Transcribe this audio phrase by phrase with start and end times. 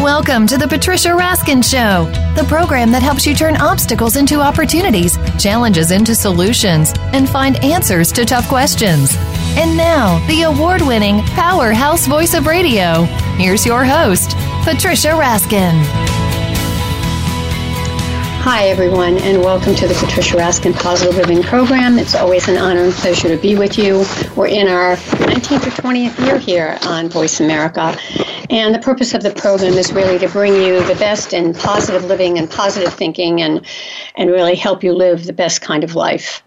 [0.00, 5.18] Welcome to the Patricia Raskin Show, the program that helps you turn obstacles into opportunities,
[5.38, 9.14] challenges into solutions, and find answers to tough questions.
[9.58, 13.02] And now, the award winning powerhouse voice of radio.
[13.36, 14.30] Here's your host,
[14.64, 15.84] Patricia Raskin.
[18.42, 21.98] Hi, everyone, and welcome to the Patricia Raskin Positive Living Program.
[21.98, 24.06] It's always an honor and pleasure to be with you.
[24.34, 27.94] We're in our 19th or 20th year here on Voice America,
[28.50, 32.04] and the purpose of the program is really to bring you the best in positive
[32.04, 33.64] living and positive thinking and,
[34.16, 36.42] and really help you live the best kind of life.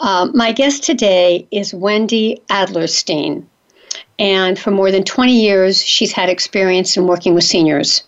[0.00, 3.44] Uh, my guest today is Wendy Adlerstein,
[4.18, 8.02] and for more than 20 years, she's had experience in working with seniors.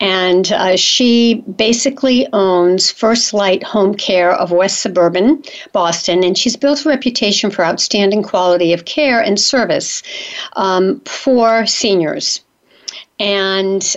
[0.00, 5.42] And uh, she basically owns First Light Home Care of West Suburban
[5.72, 10.02] Boston, and she's built a reputation for outstanding quality of care and service
[10.56, 12.43] um, for seniors.
[13.18, 13.96] And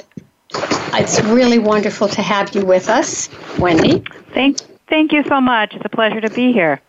[0.94, 4.04] it's really wonderful to have you with us, Wendy.
[4.34, 5.74] Thank, thank you so much.
[5.74, 6.82] It's a pleasure to be here.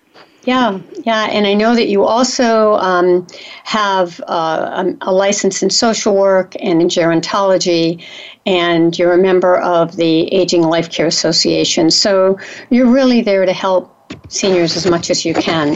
[0.45, 3.27] Yeah, yeah, and I know that you also um,
[3.65, 8.03] have uh, a, a, license in social work and in gerontology,
[8.47, 11.91] and you're a member of the Aging Life Care Association.
[11.91, 12.39] So
[12.70, 13.95] you're really there to help
[14.29, 15.75] seniors as much as you can.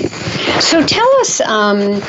[0.61, 2.01] So tell us, um,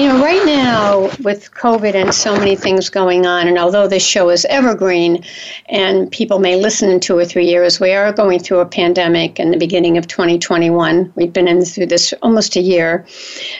[0.00, 4.02] you know, right now with COVID and so many things going on, and although this
[4.02, 5.22] show is evergreen
[5.68, 9.38] and people may listen in two or three years, we are going through a pandemic
[9.38, 11.12] in the beginning of 2021.
[11.16, 13.04] We've been in through this almost a year.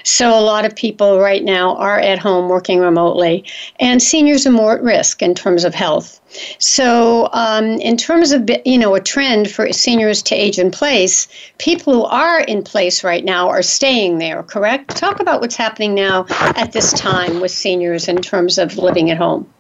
[0.03, 3.45] So a lot of people right now are at home working remotely,
[3.79, 6.21] and seniors are more at risk in terms of health.
[6.59, 11.27] So, um, in terms of you know a trend for seniors to age in place,
[11.59, 14.45] people who are in place right now are staying there.
[14.45, 14.97] Correct?
[14.97, 19.19] Talk about what's happening now at this time with seniors in terms of living at
[19.19, 19.53] home.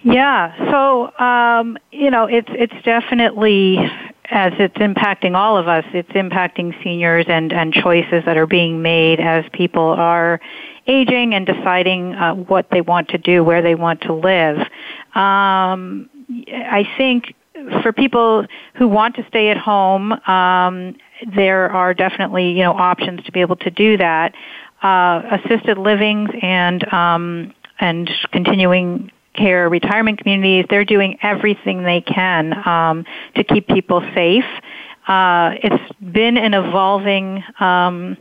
[0.00, 0.70] Yeah.
[0.70, 3.78] So, um, you know, it's it's definitely
[4.30, 8.82] as it's impacting all of us, it's impacting seniors and, and choices that are being
[8.82, 10.40] made as people are
[10.86, 14.58] aging and deciding uh, what they want to do, where they want to live.
[15.14, 16.08] Um,
[16.48, 17.34] I think
[17.82, 20.96] for people who want to stay at home, um,
[21.34, 24.34] there are definitely you know options to be able to do that.
[24.82, 32.52] Uh, assisted livings and um, and continuing care retirement communities, they're doing everything they can
[32.66, 34.44] um, to keep people safe.
[35.06, 38.16] Uh, it's been an evolving um,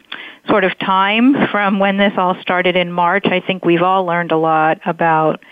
[0.47, 3.25] sort of time from when this all started in March.
[3.25, 5.43] I think we've all learned a lot about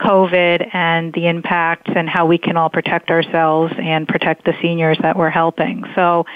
[0.00, 4.98] COVID and the impacts and how we can all protect ourselves and protect the seniors
[5.02, 5.84] that we're helping.
[5.94, 6.26] So,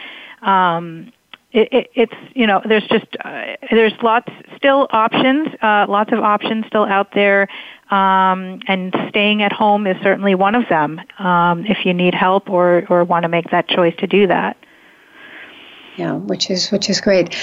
[0.42, 1.10] um,
[1.54, 6.18] it, it, it's you know there's just uh, there's lots still options uh, lots of
[6.18, 7.48] options still out there
[7.90, 12.50] um, and staying at home is certainly one of them um, if you need help
[12.50, 14.56] or or want to make that choice to do that
[15.96, 17.34] yeah, which is which is great.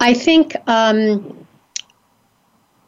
[0.00, 1.46] I think um,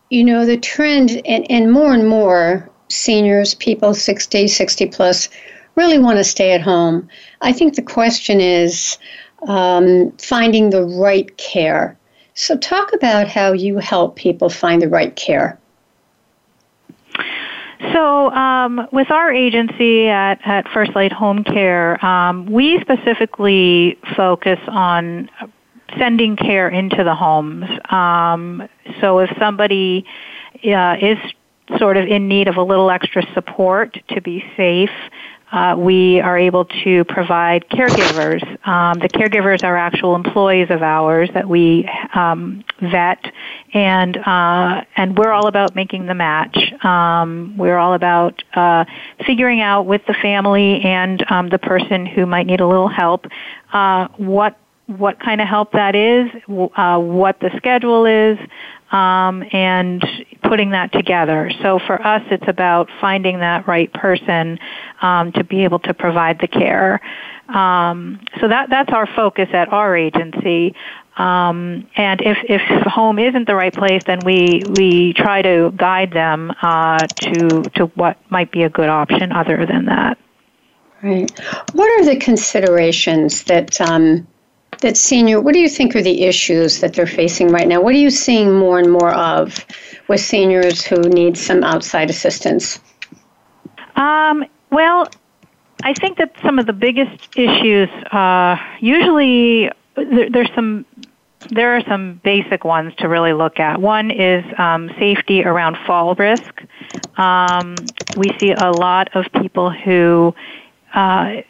[0.09, 5.29] you know the trend, and, and more and more seniors, people 60, 60 plus,
[5.77, 7.09] really want to stay at home.
[7.41, 8.99] I think the question is
[9.49, 11.97] um, finding the right care.
[12.35, 15.59] So, talk about how you help people find the right care.
[17.93, 24.59] So, um, with our agency at, at First Light Home Care, um, we specifically focus
[24.69, 25.31] on
[25.99, 27.65] sending care into the homes.
[27.91, 28.69] Um,
[29.01, 30.05] so, if somebody
[30.65, 31.19] uh, is
[31.79, 34.91] sort of in need of a little extra support to be safe,
[35.53, 38.43] uh, we are able to provide caregivers.
[38.67, 43.25] Um, the caregivers are actual employees of ours that we um, vet,
[43.75, 46.57] and uh, and we're all about making the match.
[46.85, 48.85] Um, we're all about uh,
[49.27, 53.27] figuring out with the family and um, the person who might need a little help
[53.73, 54.59] uh, what
[54.99, 56.31] what kind of help that is,
[56.77, 58.39] uh, what the schedule is,
[58.91, 60.05] um, and
[60.43, 61.51] putting that together.
[61.63, 64.59] So for us, it's about finding that right person
[65.01, 67.01] um, to be able to provide the care.
[67.49, 70.75] Um, so that that's our focus at our agency.
[71.17, 76.13] Um, and if if home isn't the right place, then we we try to guide
[76.13, 80.19] them uh, to to what might be a good option other than that.
[81.03, 81.31] Right.
[81.73, 84.27] What are the considerations that um,
[84.81, 87.81] that senior, what do you think are the issues that they're facing right now?
[87.81, 89.65] What are you seeing more and more of
[90.09, 92.81] with seniors who need some outside assistance?
[93.97, 95.09] Um, well,
[95.83, 100.85] I think that some of the biggest issues, uh, usually there, there's some
[101.51, 103.81] there are some basic ones to really look at.
[103.81, 106.63] One is um, safety around fall risk.
[107.19, 107.75] Um,
[108.15, 110.35] we see a lot of people who
[110.95, 111.43] uh,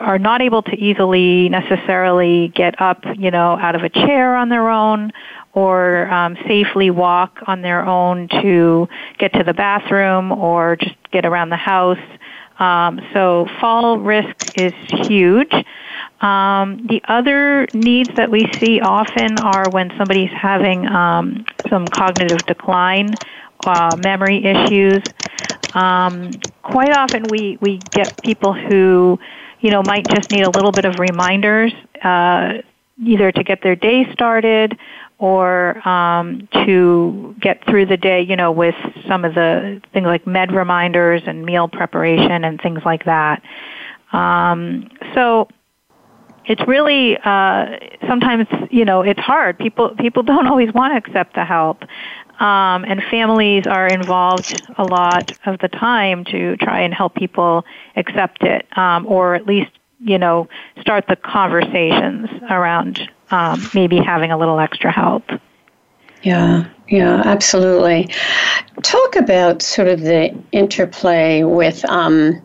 [0.00, 4.48] are not able to easily necessarily get up, you know, out of a chair on
[4.48, 5.12] their own
[5.54, 8.88] or um, safely walk on their own to
[9.18, 11.98] get to the bathroom or just get around the house.
[12.58, 14.72] Um, so fall risk is
[15.06, 15.52] huge.
[16.20, 22.46] Um, the other needs that we see often are when somebody's having um, some cognitive
[22.46, 23.18] decline,
[23.64, 25.02] uh, memory issues.
[25.74, 26.30] Um,
[26.62, 29.18] quite often, we we get people who,
[29.60, 31.72] you know, might just need a little bit of reminders,
[32.02, 32.54] uh,
[33.02, 34.78] either to get their day started
[35.18, 38.74] or um, to get through the day, you know, with
[39.06, 43.40] some of the things like med reminders and meal preparation and things like that.
[44.12, 45.48] Um, so
[46.44, 47.76] it's really uh,
[48.08, 49.58] sometimes you know it's hard.
[49.58, 51.84] People people don't always want to accept the help,
[52.40, 57.64] um, and families are involved a lot of the time to try and help people
[57.96, 59.70] accept it, um, or at least
[60.00, 60.48] you know
[60.80, 63.00] start the conversations around
[63.30, 65.24] um, maybe having a little extra help.
[66.22, 68.08] Yeah, yeah, absolutely.
[68.82, 72.44] Talk about sort of the interplay with um,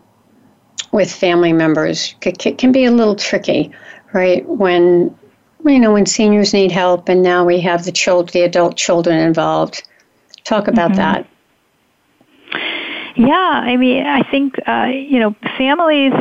[0.92, 2.16] with family members.
[2.22, 3.72] It can be a little tricky
[4.14, 4.48] right?
[4.48, 5.18] When
[5.68, 9.18] you know when seniors need help, and now we have the child, the adult children
[9.20, 9.84] involved.
[10.44, 10.98] Talk about mm-hmm.
[10.98, 11.28] that.
[13.16, 16.14] Yeah, I mean, I think uh, you know families,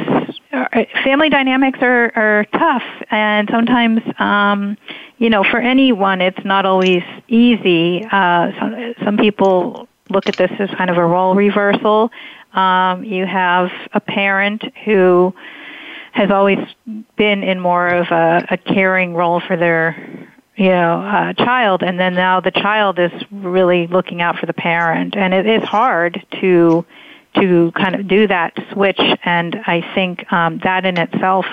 [0.52, 4.76] are, family dynamics are, are tough, and sometimes um,
[5.18, 8.04] you know for anyone it's not always easy.
[8.10, 12.10] Uh, some, some people look at this as kind of a role reversal.
[12.54, 15.34] Um, you have a parent who
[16.16, 16.58] has always
[17.16, 19.94] been in more of a, a caring role for their
[20.56, 21.82] you know uh, child.
[21.82, 25.14] And then now the child is really looking out for the parent.
[25.14, 26.86] And it is hard to
[27.34, 29.00] to kind of do that switch.
[29.24, 31.44] And i think um, that in itself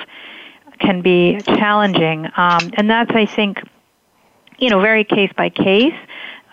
[0.79, 2.27] can be challenging.
[2.37, 3.57] Um, and that's i think
[4.59, 5.99] you know very case by case.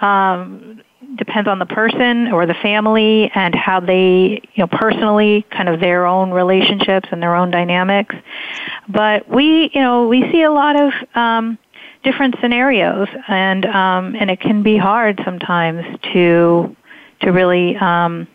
[0.00, 0.82] Um,
[1.16, 5.80] depends on the person or the family and how they, you know, personally, kind of
[5.80, 8.14] their own relationships and their own dynamics.
[8.88, 11.58] But we, you know, we see a lot of um,
[12.02, 16.76] different scenarios, and um, and it can be hard sometimes to
[17.20, 18.26] to really, um,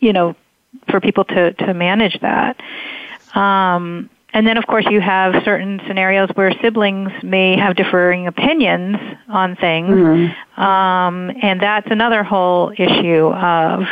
[0.00, 0.36] you know,
[0.90, 2.60] for people to to manage that.
[3.34, 8.96] Um, and then, of course, you have certain scenarios where siblings may have differing opinions
[9.28, 10.60] on things, mm-hmm.
[10.60, 13.84] um, and that's another whole issue of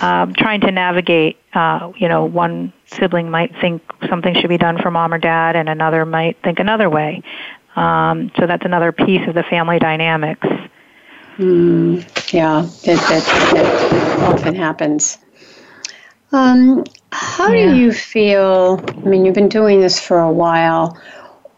[0.00, 1.38] um, trying to navigate.
[1.54, 5.54] Uh, you know, one sibling might think something should be done for mom or dad,
[5.54, 7.22] and another might think another way.
[7.76, 10.48] Um, so that's another piece of the family dynamics.
[11.38, 15.18] Mm, yeah, that, that, that often happens.
[16.32, 17.72] Um, how yeah.
[17.72, 18.82] do you feel?
[18.88, 20.96] I mean, you've been doing this for a while.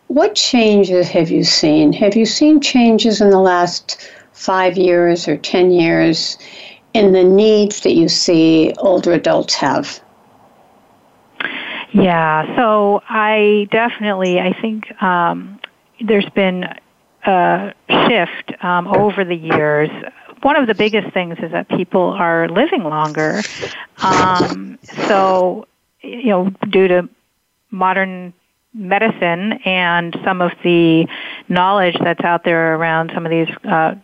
[0.06, 1.92] What changes have you seen?
[1.94, 6.38] Have you seen changes in the last five years or 10 years
[6.94, 10.00] in the needs that you see older adults have?
[11.92, 15.60] Yeah, so I definitely, I think um,
[16.00, 16.64] there's been
[17.26, 19.90] a shift um, over the years
[20.42, 23.40] one of the biggest things is that people are living longer.
[23.98, 25.66] Um, so,
[26.02, 27.08] you know, due to
[27.70, 28.32] modern
[28.74, 31.06] medicine and some of the
[31.48, 33.94] knowledge that's out there around some of these uh,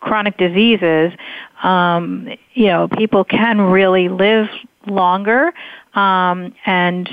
[0.00, 1.12] chronic diseases,
[1.62, 4.48] um, you know, people can really live
[4.86, 5.52] longer
[5.94, 7.08] um, and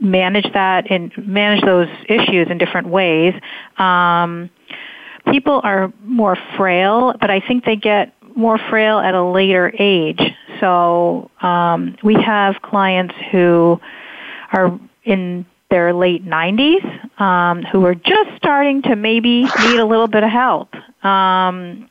[0.00, 3.34] manage that and manage those issues in different ways.
[3.78, 4.50] Um,
[5.30, 10.20] people are more frail, but I think they get more frail at a later age.
[10.60, 13.80] So um, we have clients who
[14.52, 20.08] are in their late 90s um, who are just starting to maybe need a little
[20.08, 20.74] bit of help.
[21.04, 21.88] Um,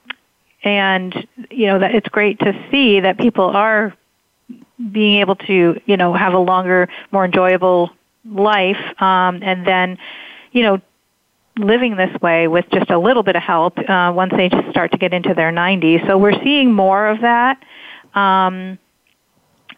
[0.63, 3.95] and you know that it's great to see that people are
[4.91, 7.89] being able to you know have a longer, more enjoyable
[8.25, 9.97] life, um, and then
[10.51, 10.81] you know
[11.57, 14.91] living this way with just a little bit of help uh, once they just start
[14.91, 16.05] to get into their 90s.
[16.07, 17.61] So we're seeing more of that,
[18.13, 18.77] um,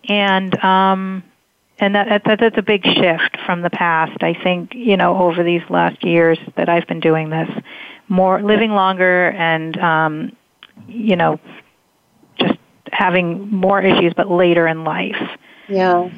[0.08, 1.24] and um,
[1.80, 4.24] and that, that that's a big shift from the past.
[4.24, 7.50] I think you know over these last years that I've been doing this,
[8.08, 10.38] more living longer and um,
[10.88, 11.40] you know
[12.40, 12.60] just
[12.92, 15.40] having more issues, but later in life.
[15.70, 16.10] Yeah.
[16.10, 16.12] yeah.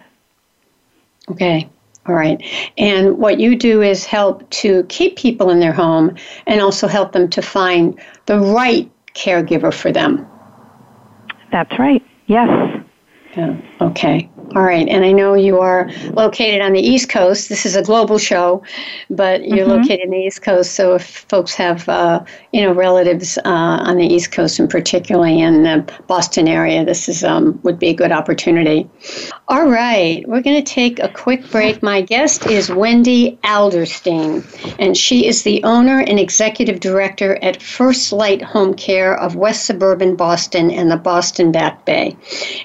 [1.31, 1.71] Okay.
[2.07, 2.39] All right.
[2.77, 7.13] And what you do is help to keep people in their home and also help
[7.13, 10.27] them to find the right caregiver for them.
[11.51, 12.05] That's right.
[12.27, 12.85] Yes.
[13.37, 13.57] Yeah.
[13.81, 14.29] Okay.
[14.55, 14.87] All right.
[14.87, 17.49] And I know you are located on the East Coast.
[17.49, 18.63] This is a global show,
[19.11, 19.83] but you're mm-hmm.
[19.83, 20.75] located in the East Coast.
[20.75, 25.41] So if folks have, uh, you know, relatives uh, on the East Coast and particularly
[25.41, 28.89] in the Boston area, this is um, would be a good opportunity.
[29.49, 30.23] All right.
[30.29, 31.83] We're going to take a quick break.
[31.83, 34.45] My guest is Wendy Alderstein,
[34.79, 39.67] and she is the owner and executive director at First Light Home Care of West
[39.67, 42.17] Suburban Boston and the Boston Back Bay.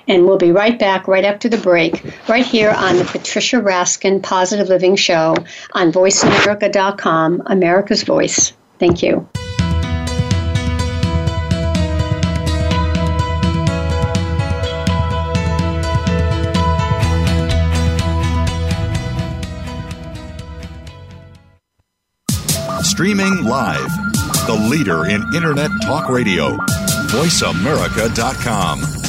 [0.07, 3.55] And we'll be right back right after the break break right here on the Patricia
[3.57, 5.33] Raskin Positive Living Show
[5.73, 8.51] on VoiceAmerica.com, America's Voice.
[8.79, 9.25] Thank you.
[22.83, 23.89] Streaming live,
[24.45, 26.57] the leader in Internet Talk Radio,
[27.07, 29.08] VoiceAmerica.com.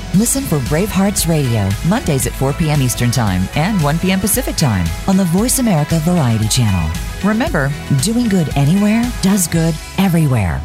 [0.15, 2.81] Listen for Bravehearts Radio, Mondays at 4 p.m.
[2.81, 4.19] Eastern Time and 1 p.m.
[4.19, 6.91] Pacific Time on the Voice America Variety Channel.
[7.23, 10.61] Remember, doing good anywhere does good everywhere.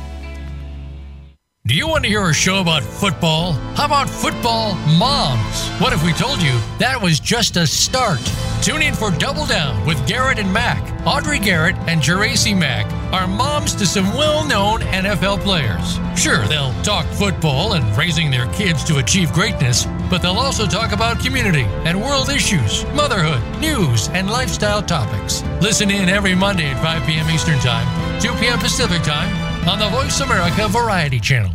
[1.66, 3.54] Do you want to hear a show about football?
[3.74, 5.68] How about football moms?
[5.80, 8.20] What if we told you that was just a start?
[8.62, 10.80] Tune in for Double Down with Garrett and Mac.
[11.04, 15.98] Audrey Garrett and Geraci Mac are moms to some well known NFL players.
[16.16, 20.92] Sure, they'll talk football and raising their kids to achieve greatness, but they'll also talk
[20.92, 25.42] about community and world issues, motherhood, news, and lifestyle topics.
[25.60, 27.28] Listen in every Monday at 5 p.m.
[27.28, 28.60] Eastern Time, 2 p.m.
[28.60, 31.52] Pacific Time on the Voice America Variety Channel.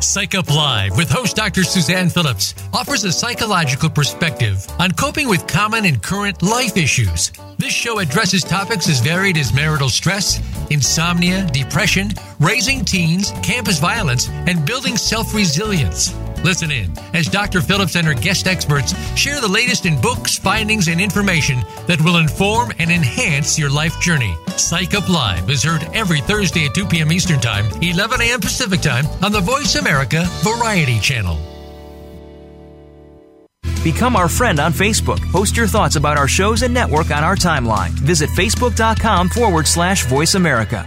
[0.00, 1.62] Psych Up Live with host Dr.
[1.62, 7.30] Suzanne Phillips offers a psychological perspective on coping with common and current life issues.
[7.58, 10.40] This show addresses topics as varied as marital stress,
[10.70, 16.14] insomnia, depression, raising teens, campus violence, and building self resilience.
[16.44, 17.60] Listen in as Dr.
[17.60, 22.16] Phillips and her guest experts share the latest in books, findings, and information that will
[22.16, 24.34] inform and enhance your life journey.
[24.56, 27.12] Psych Up Live is heard every Thursday at 2 p.m.
[27.12, 28.40] Eastern Time, 11 a.m.
[28.40, 31.38] Pacific Time on the Voice America Variety Channel.
[33.82, 35.20] Become our friend on Facebook.
[35.32, 37.90] Post your thoughts about our shows and network on our timeline.
[37.90, 40.86] Visit facebook.com forward slash voice America.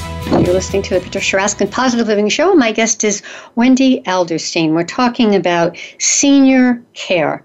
[0.31, 2.55] You're listening to the Patricia Raskin Positive Living Show.
[2.55, 3.21] My guest is
[3.55, 4.71] Wendy Alderstein.
[4.71, 7.43] We're talking about senior care.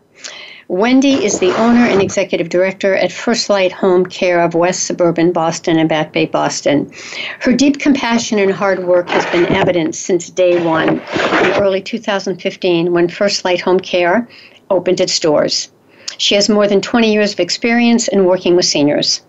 [0.69, 5.33] Wendy is the owner and executive director at First Light Home Care of West Suburban
[5.33, 6.91] Boston and Back Bay, Boston.
[7.41, 12.93] Her deep compassion and hard work has been evident since day one in early 2015
[12.93, 14.29] when First Light Home Care
[14.71, 15.71] opened its doors.
[16.19, 19.23] She has more than 20 years of experience in working with seniors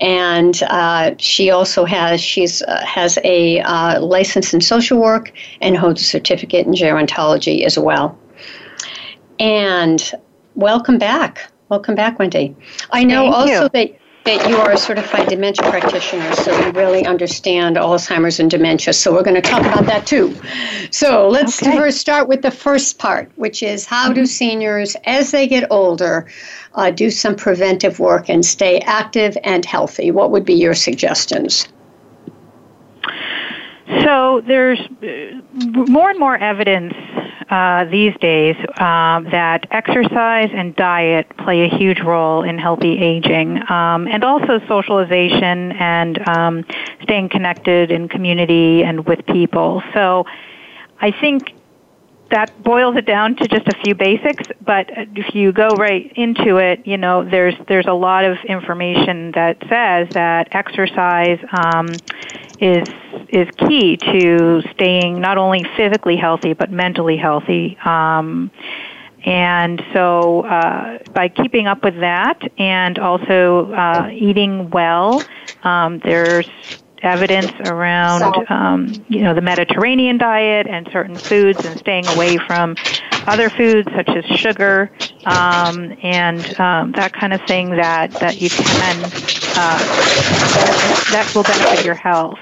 [0.00, 5.76] and uh, she also has she's uh, has a uh, license in social work and
[5.76, 8.18] holds a certificate in gerontology as well.
[9.38, 10.12] And
[10.54, 12.56] welcome back, welcome back, Wendy.
[12.90, 13.68] I know Thank also you.
[13.68, 18.92] that that you are a certified dementia practitioner, so you really understand Alzheimer's and dementia.
[18.92, 20.34] So we're going to talk about that too.
[20.90, 21.76] So let's Okay.
[21.76, 26.26] first start with the first part, which is how do seniors, as they get older,
[26.74, 30.10] uh, do some preventive work and stay active and healthy?
[30.10, 31.68] What would be your suggestions?
[34.04, 35.40] So there's uh,
[35.88, 36.94] more and more evidence
[37.50, 43.58] uh, these days um, that exercise and diet play a huge role in healthy aging,
[43.70, 46.64] um, and also socialization and um,
[47.02, 49.82] staying connected in community and with people.
[49.94, 50.26] So
[51.00, 51.52] I think
[52.30, 56.56] that boils it down to just a few basics, but if you go right into
[56.56, 62.00] it, you know, there's there's a lot of information that says that exercise um,
[62.60, 62.88] is
[63.28, 67.76] is key to staying not only physically healthy but mentally healthy.
[67.84, 68.50] Um,
[69.24, 75.26] and so, uh, by keeping up with that and also uh, eating well,
[75.64, 76.46] um, there's
[77.06, 82.76] evidence around um, you know the Mediterranean diet and certain foods and staying away from
[83.26, 84.90] other foods such as sugar
[85.24, 89.04] um, and um, that kind of thing that that you can
[89.56, 89.78] uh,
[91.12, 92.38] that will benefit your health.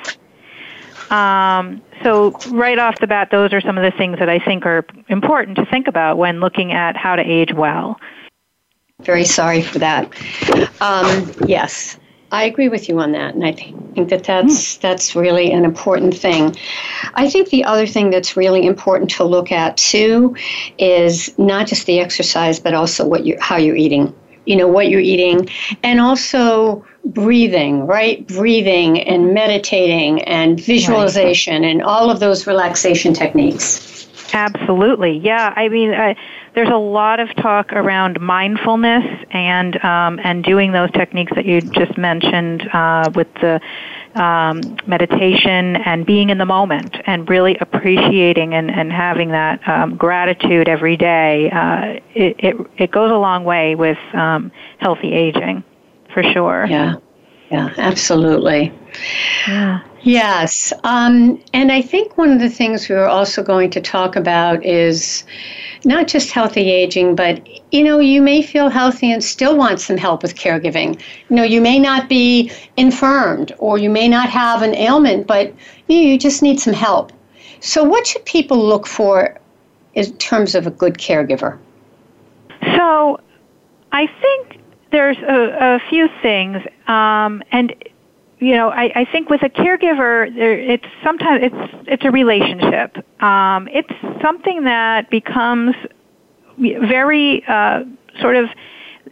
[1.11, 4.66] Um, so right off the bat, those are some of the things that I think
[4.66, 8.00] are important to think about when looking at how to age well.
[9.02, 10.04] Very sorry for that.
[10.80, 11.99] Um, yes,
[12.35, 16.17] I agree with you on that, and I think that that's that's really an important
[16.19, 16.57] thing.
[17.14, 20.35] I think the other thing that's really important to look at too
[20.76, 24.12] is not just the exercise, but also what you how you're eating.
[24.47, 25.49] You know what you're eating,
[25.85, 28.26] and also breathing, right?
[28.26, 34.08] Breathing and meditating and visualization and all of those relaxation techniques.
[34.32, 35.54] Absolutely, yeah.
[35.54, 36.15] I mean, uh,
[36.54, 41.60] there's a lot of talk around mindfulness and um, and doing those techniques that you
[41.60, 43.60] just mentioned uh, with the
[44.14, 49.97] um, meditation and being in the moment and really appreciating and, and having that um,
[49.97, 51.50] gratitude every day.
[51.50, 55.64] Uh, it, it it goes a long way with um, healthy aging,
[56.12, 56.67] for sure.
[56.69, 56.95] Yeah,
[57.50, 58.73] yeah, absolutely.
[59.49, 59.80] Yeah.
[60.04, 60.71] Yes.
[60.84, 64.64] Um, and I think one of the things we are also going to talk about
[64.64, 65.25] is
[65.86, 67.40] not just healthy aging, but
[67.73, 71.00] you know, you may feel healthy and still want some help with caregiving.
[71.30, 75.54] You know, you may not be infirmed or you may not have an ailment, but
[75.88, 77.10] you, you just need some help.
[77.60, 79.38] So, what should people look for
[79.95, 81.58] in terms of a good caregiver?
[82.76, 83.19] So,
[83.90, 87.75] I think there's a, a few things, um, and
[88.45, 92.97] you know, I, I think with a caregiver, there, it's sometimes it's it's a relationship.
[93.23, 95.75] Um, it's something that becomes
[96.59, 97.85] very uh,
[98.21, 98.50] sort of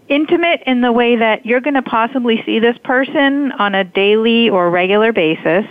[0.09, 4.51] intimate in the way that you're going to possibly see this person on a daily
[4.51, 5.65] or regular basis.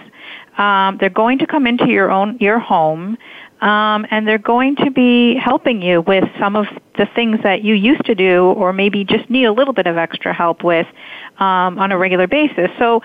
[0.57, 3.15] Um, they're going to come into your own your home,
[3.61, 6.65] um, and they're going to be helping you with some of
[6.97, 9.97] the things that you used to do, or maybe just need a little bit of
[9.97, 10.87] extra help with
[11.37, 12.71] um, on a regular basis.
[12.79, 13.01] So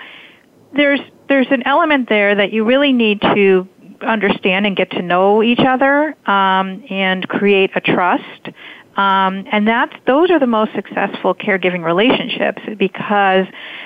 [0.73, 0.99] there's
[1.29, 3.67] there's an element there that you really need to
[4.01, 8.49] understand and get to know each other um, and create a trust.
[8.95, 13.45] Um, and that's those are the most successful caregiving relationships because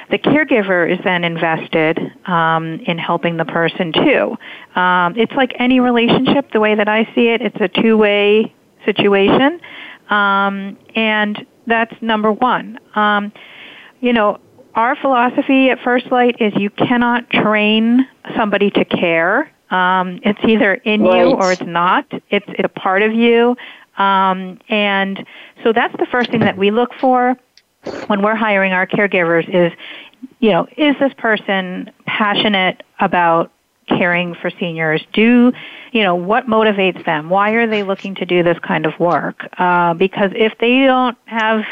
[0.10, 4.38] the caregiver is then invested um, in helping the person too.
[4.80, 7.42] Um, it's like any relationship, the way that I see it.
[7.42, 9.60] It's a two-way situation,
[10.10, 12.80] um, and that's number one.
[12.96, 13.34] Um,
[14.00, 14.40] you know,
[14.76, 19.52] our philosophy at First Light is you cannot train somebody to care.
[19.70, 21.28] Um, it's either in Right.
[21.28, 22.06] you or it's not.
[22.30, 23.56] It's, it's a part of you.
[23.98, 25.26] Um, and
[25.64, 27.38] so that's the first thing that we look for
[28.08, 29.72] when we're hiring our caregivers is,
[30.40, 33.52] you know, is this person passionate about
[33.88, 35.02] caring for seniors?
[35.14, 35.52] Do,
[35.92, 37.30] you know, what motivates them?
[37.30, 39.48] Why are they looking to do this kind of work?
[39.58, 41.64] Uh, because if they don't have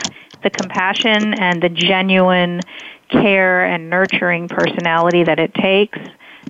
[0.43, 2.61] the compassion and the genuine
[3.09, 5.97] care and nurturing personality that it takes,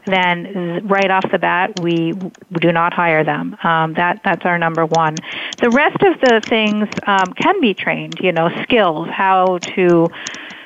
[0.05, 2.13] then right off the bat we
[2.59, 3.55] do not hire them.
[3.63, 5.15] Um, that that's our number one.
[5.61, 8.19] The rest of the things um, can be trained.
[8.21, 10.07] You know, skills, how to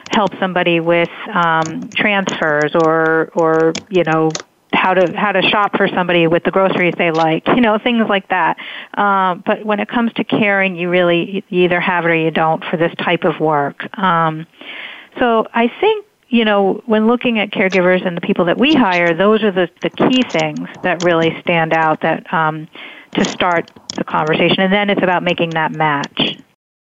[0.09, 4.38] help somebody with um, transfers or or you know
[4.73, 8.07] how to how to shop for somebody with the groceries they like, you know, things
[8.09, 8.57] like that.
[8.95, 12.31] Um, but when it comes to caring, you really you either have it or you
[12.31, 13.97] don't for this type of work.
[13.97, 14.45] Um,
[15.19, 19.13] so I think you know when looking at caregivers and the people that we hire,
[19.13, 22.67] those are the the key things that really stand out that um,
[23.12, 26.38] to start the conversation, and then it's about making that match.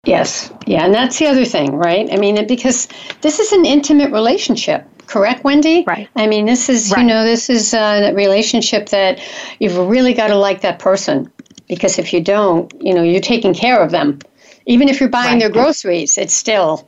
[0.05, 2.07] Yes, yeah, and that's the other thing, right?
[2.11, 2.87] I mean, because
[3.21, 5.83] this is an intimate relationship correct wendy?
[5.85, 6.09] Right.
[6.15, 7.01] I mean this is right.
[7.01, 9.19] you know this is a relationship that
[9.59, 11.31] you've really got to like that person.
[11.67, 14.19] Because if you don't you know you're taking care of them.
[14.65, 15.39] Even if you're buying right.
[15.39, 16.87] their groceries it's still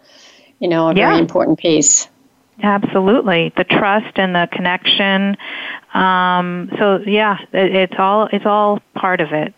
[0.59, 1.09] you know a yeah.
[1.09, 2.07] very important piece.
[2.61, 3.53] Absolutely.
[3.55, 5.37] The trust and the connection.
[5.93, 9.53] Um, so yeah it, it's all it's all part of it.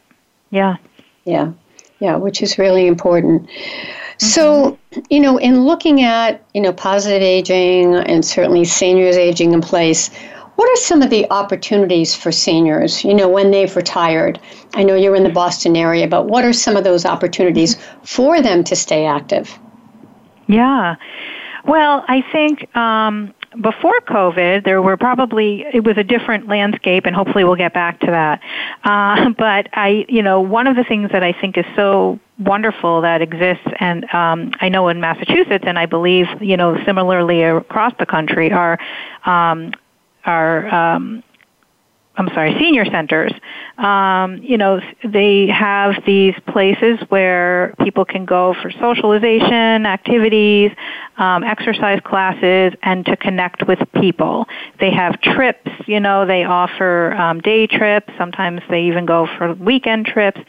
[0.51, 0.77] Yeah.
[1.25, 1.53] Yeah.
[1.99, 3.49] Yeah which is really important
[4.19, 4.77] so,
[5.09, 10.09] you know, in looking at, you know, positive aging and certainly seniors aging in place,
[10.55, 14.37] what are some of the opportunities for seniors, you know, when they've retired?
[14.73, 18.41] I know you're in the Boston area, but what are some of those opportunities for
[18.41, 19.57] them to stay active?
[20.47, 20.95] Yeah.
[21.65, 27.15] Well, I think um, before COVID, there were probably it was a different landscape, and
[27.15, 28.41] hopefully we'll get back to that.
[28.83, 33.01] Uh, but I, you know, one of the things that I think is so wonderful
[33.01, 37.93] that exists, and um, I know in Massachusetts, and I believe you know similarly across
[37.99, 38.79] the country, are
[39.25, 39.73] um,
[40.25, 41.23] are um,
[42.19, 43.31] I'm sorry, senior centers.
[43.77, 50.71] Um, you know, they have these places where people can go for socialization, activities,
[51.15, 54.49] um, exercise classes, and to connect with people.
[54.81, 55.71] They have trips.
[55.87, 58.11] You know, they offer um, day trips.
[58.17, 60.41] Sometimes they even go for weekend trips.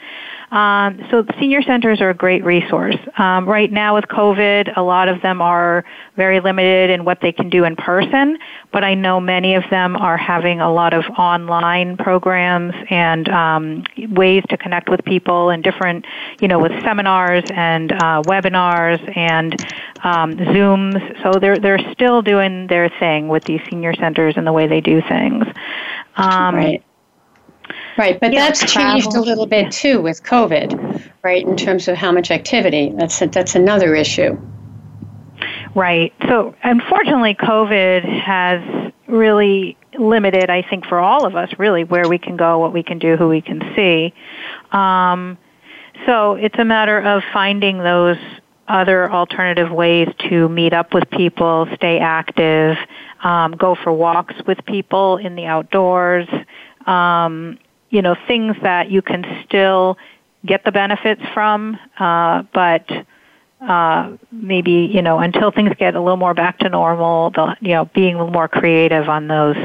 [0.50, 2.96] Um, so senior centers are a great resource.
[3.18, 5.84] Um, right now with COVID, a lot of them are
[6.16, 8.36] very limited in what they can do in person,
[8.72, 13.84] but I know many of them are having a lot of online programs and um,
[14.10, 16.04] ways to connect with people and different,
[16.40, 19.54] you know, with seminars and uh, webinars and
[20.02, 21.22] um, Zooms.
[21.22, 24.80] So they're they're still doing their thing with these senior centers and the way they
[24.80, 25.44] do things.
[26.16, 26.84] Um, right.
[28.00, 29.02] Right, but yeah, that's travel.
[29.02, 31.46] changed a little bit too with COVID, right?
[31.46, 32.94] In terms of how much activity.
[32.96, 34.40] That's a, that's another issue.
[35.74, 36.10] Right.
[36.26, 42.16] So, unfortunately, COVID has really limited, I think, for all of us, really, where we
[42.16, 44.14] can go, what we can do, who we can see.
[44.72, 45.36] Um,
[46.06, 48.16] so, it's a matter of finding those
[48.66, 52.78] other alternative ways to meet up with people, stay active,
[53.22, 56.26] um, go for walks with people in the outdoors,
[56.86, 57.58] um,
[57.90, 59.98] you know, things that you can still
[60.46, 62.88] get the benefits from, uh, but
[63.61, 67.74] uh, maybe you know until things get a little more back to normal, the, you
[67.74, 69.57] know, being more creative on those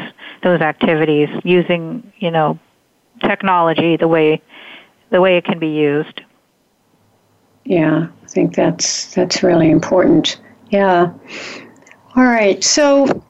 [0.44, 2.60] those activities, using you know
[3.22, 4.42] technology the way
[5.12, 6.22] the way it can be used.
[7.64, 10.42] Yeah, I think that's that's really important.
[10.70, 11.14] Yeah.
[12.16, 12.64] All right.
[12.64, 13.24] So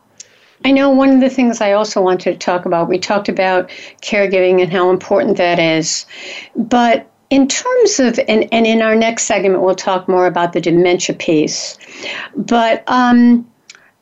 [0.66, 3.70] I know one of the things I also wanted to talk about, we talked about
[4.02, 6.08] caregiving and how important that is.
[6.56, 10.62] But in terms of, and, and in our next segment, we'll talk more about the
[10.62, 11.78] dementia piece.
[12.36, 13.48] But um,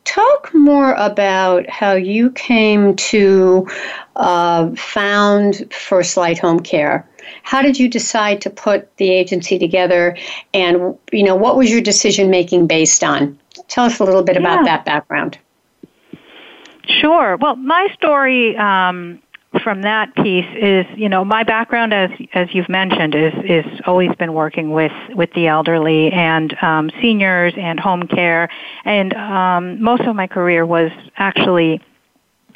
[0.05, 3.67] talk more about how you came to
[4.15, 7.05] uh, found First Light Home Care.
[7.41, 10.15] How did you decide to put the agency together,
[10.53, 13.37] and you know what was your decision making based on?
[13.67, 14.41] Tell us a little bit yeah.
[14.41, 15.37] about that background.
[16.99, 17.37] Sure.
[17.37, 19.21] Well, my story um,
[19.63, 24.13] from that piece is, you know, my background, as as you've mentioned, is is always
[24.15, 28.49] been working with with the elderly and um, seniors and home care,
[28.85, 31.81] and um, most of my career was actually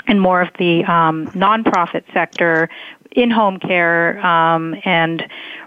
[0.07, 2.69] in more of the um, nonprofit sector
[3.17, 5.23] in home care um, and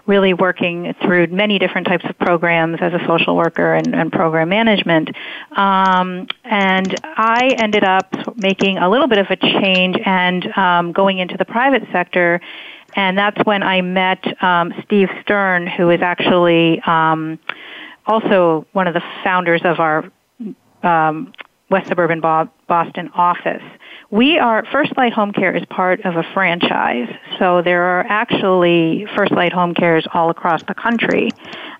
[0.07, 4.47] really working through many different types of programs as a social worker and, and program
[4.47, 5.09] management.
[5.51, 11.19] Um, and I ended up making a little bit of a change and um, going
[11.19, 12.39] into the private sector.
[12.95, 17.37] And that's when I met um, Steve Stern, who is actually um,
[18.05, 20.09] also one of the founders of our
[20.83, 21.33] um,
[21.69, 23.63] West Suburban Boston office.
[24.11, 27.07] We are First Light Home Care is part of a franchise,
[27.39, 31.29] so there are actually First Light Home Cares all across the country,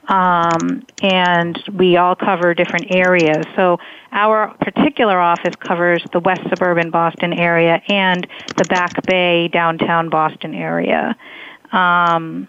[0.07, 3.43] um, and we all cover different areas.
[3.57, 3.79] So
[4.13, 10.55] our particular office covers the West Suburban Boston area and the Back Bay downtown Boston
[10.55, 11.17] area.
[11.73, 12.47] Um,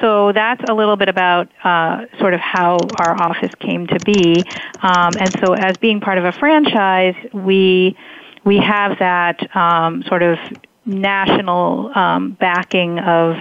[0.00, 4.42] so that's a little bit about uh, sort of how our office came to be.
[4.80, 7.98] Um, and so, as being part of a franchise, we
[8.44, 10.38] we have that um, sort of
[10.86, 13.36] national um, backing of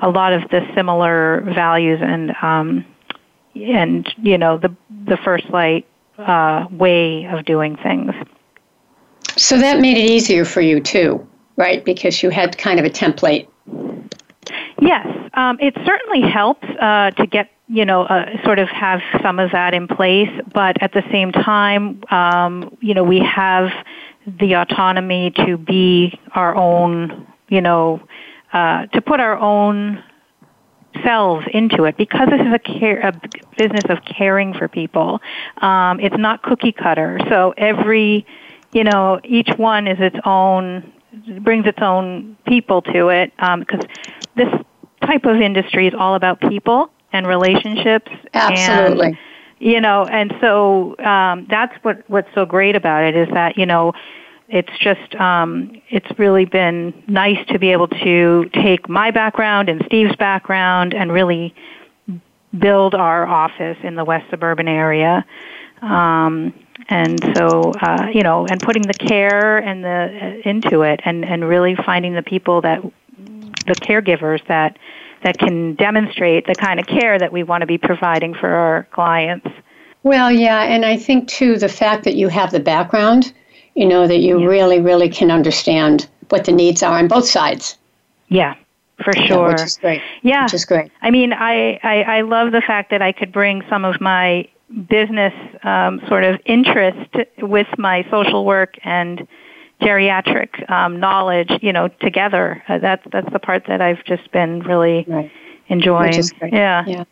[0.00, 2.84] a lot of the similar values and um,
[3.54, 5.86] and you know the the first light
[6.18, 8.12] uh, way of doing things.
[9.36, 11.84] So that made it easier for you too, right?
[11.84, 13.48] Because you had kind of a template.
[14.80, 19.38] Yes, um, it certainly helps uh, to get you know uh, sort of have some
[19.38, 23.70] of that in place, but at the same time, um, you know, we have
[24.26, 28.00] the autonomy to be our own, you know,
[28.52, 30.02] uh, to put our own
[31.02, 33.12] selves into it because this is a, care, a
[33.56, 35.20] business of caring for people.
[35.58, 37.18] Um, it's not cookie cutter.
[37.28, 38.26] So every,
[38.72, 40.92] you know, each one is its own,
[41.40, 43.90] brings its own people to it because um,
[44.36, 44.48] this
[45.02, 48.10] type of industry is all about people and relationships.
[48.34, 49.08] Absolutely.
[49.08, 49.18] And,
[49.62, 53.64] you know, and so um, that's what what's so great about it is that you
[53.64, 53.92] know
[54.48, 59.80] it's just um, it's really been nice to be able to take my background and
[59.86, 61.54] Steve's background and really
[62.58, 65.24] build our office in the west suburban area.
[65.80, 66.52] Um,
[66.88, 71.24] and so uh, you know, and putting the care and the uh, into it, and
[71.24, 72.82] and really finding the people that
[73.68, 74.76] the caregivers that
[75.24, 78.88] that can demonstrate the kind of care that we want to be providing for our
[78.92, 79.46] clients.
[80.02, 83.32] Well, yeah, and I think too the fact that you have the background
[83.74, 84.46] you know, that you yeah.
[84.46, 87.78] really, really can understand what the needs are on both sides.
[88.28, 88.54] Yeah,
[89.02, 89.48] for sure.
[89.48, 90.02] Yeah, which is great.
[90.22, 90.44] Yeah.
[90.44, 90.90] Which is great.
[91.00, 94.48] I mean, I, I, I love the fact that I could bring some of my
[94.88, 99.26] business um, sort of interest with my social work and
[99.82, 102.62] geriatric um, knowledge, you know, together.
[102.68, 105.30] Uh, that's that's the part that I've just been really right.
[105.68, 106.10] enjoying.
[106.10, 106.52] Which is great.
[106.52, 106.84] Yeah.
[106.86, 107.04] Yeah.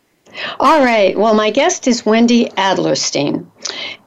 [0.59, 1.17] All right.
[1.17, 3.45] Well, my guest is Wendy Adlerstein,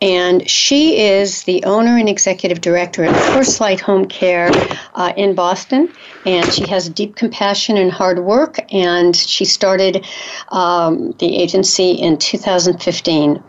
[0.01, 4.51] and she is the owner and executive director at First Light Home Care
[4.95, 5.93] uh, in Boston.
[6.25, 10.07] And she has deep compassion and hard work, and she started
[10.49, 13.43] um, the agency in 2015.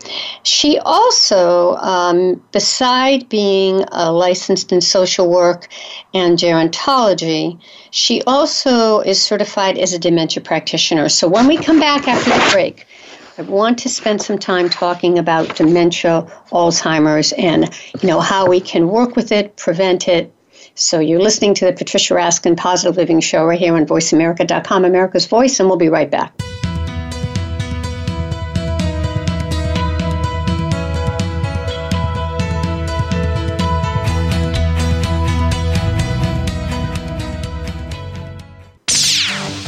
[0.44, 5.70] She also, um, beside being licensed in social work
[6.14, 7.60] and gerontology,
[7.96, 11.08] she also is certified as a dementia practitioner.
[11.08, 12.86] So when we come back after the break,
[13.38, 18.60] I want to spend some time talking about dementia, Alzheimer's, and you know how we
[18.60, 20.34] can work with it, prevent it.
[20.76, 25.26] So you're listening to the Patricia Raskin Positive Living Show right here on VoiceAmerica.com, America's
[25.26, 26.34] Voice, and we'll be right back.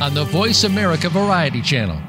[0.00, 2.00] on the Voice America Variety Channel.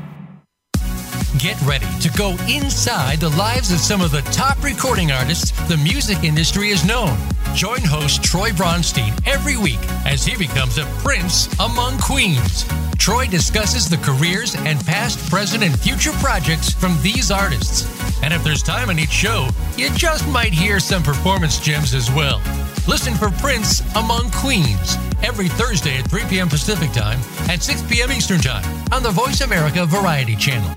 [1.38, 5.78] Get ready to go inside the lives of some of the top recording artists the
[5.78, 7.18] music industry has known.
[7.54, 12.66] Join host Troy Bronstein every week as he becomes a prince among queens.
[12.98, 17.86] Troy discusses the careers and past, present, and future projects from these artists.
[18.24, 22.10] And if there's time in each show, you just might hear some performance gems as
[22.12, 22.42] well.
[22.88, 26.50] Listen for Prince Among Queens every Thursday at 3 p.m.
[26.50, 28.12] Pacific Time and 6 p.m.
[28.12, 30.76] Eastern Time on the Voice America Variety Channel.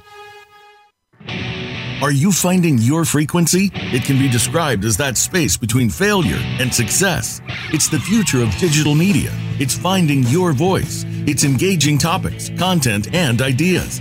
[2.01, 3.72] Are you finding your frequency?
[3.74, 7.40] It can be described as that space between failure and success.
[7.72, 9.33] It's the future of digital media.
[9.59, 11.05] It's finding your voice.
[11.27, 14.01] It's engaging topics, content, and ideas.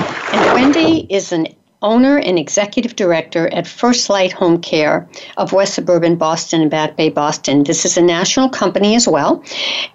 [0.33, 1.47] And Wendy is an
[1.81, 6.95] owner and executive director at First Light Home Care of West Suburban Boston and Back
[6.95, 7.63] Bay, Boston.
[7.63, 9.43] This is a national company as well,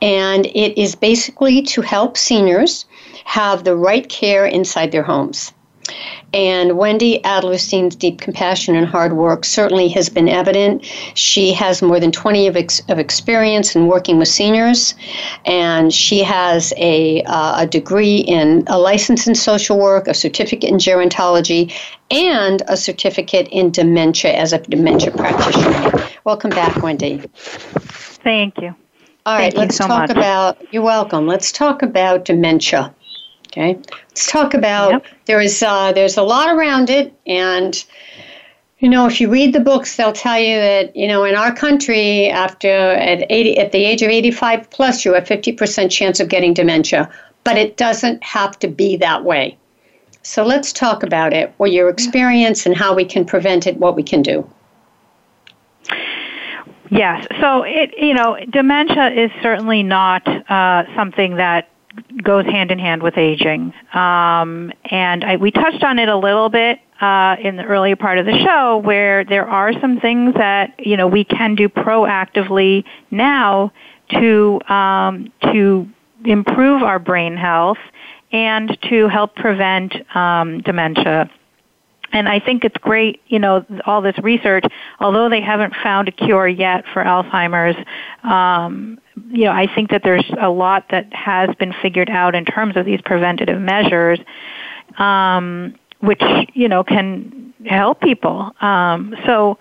[0.03, 2.87] and it is basically to help seniors
[3.25, 5.53] have the right care inside their homes.
[6.33, 10.85] And Wendy Adlerstein's deep compassion and hard work certainly has been evident.
[11.15, 14.95] She has more than 20 of, ex- of experience in working with seniors,
[15.45, 20.69] and she has a, uh, a degree in a license in social work, a certificate
[20.69, 21.73] in gerontology,
[22.11, 25.93] and a certificate in dementia as a dementia practitioner.
[26.25, 27.23] Welcome back, Wendy.
[27.37, 28.75] Thank you.
[29.25, 30.11] All right, Thank you let's so talk much.
[30.11, 30.73] about.
[30.73, 31.27] You're welcome.
[31.27, 32.95] Let's talk about dementia.
[33.57, 33.79] Okay,
[34.11, 34.91] let's talk about.
[34.93, 35.07] Yep.
[35.25, 37.83] There is uh, there's a lot around it, and
[38.81, 41.55] you know if you read the books, they'll tell you that you know in our
[41.55, 46.29] country after at 80 at the age of 85 plus, you have 50% chance of
[46.29, 47.11] getting dementia,
[47.45, 49.57] but it doesn't have to be that way.
[50.23, 53.97] So let's talk about it, what your experience and how we can prevent it, what
[53.97, 54.47] we can do.
[56.91, 57.27] Yes.
[57.41, 61.71] So it you know dementia is certainly not uh, something that
[62.23, 66.49] goes hand in hand with aging, um, and I, we touched on it a little
[66.49, 70.75] bit uh, in the earlier part of the show, where there are some things that
[70.79, 73.73] you know we can do proactively now
[74.11, 75.89] to um, to
[76.25, 77.79] improve our brain health
[78.33, 81.31] and to help prevent um, dementia.
[82.13, 84.65] And I think it's great, you know, all this research,
[85.01, 87.77] although they haven't found a cure yet for Alzheimer's,
[88.23, 88.99] um,
[89.31, 92.77] you know, I think that there's a lot that has been figured out in terms
[92.77, 94.21] of these preventative measures,
[94.99, 96.23] um, which,
[96.55, 98.53] you know, can help people.
[98.61, 99.59] Um, so,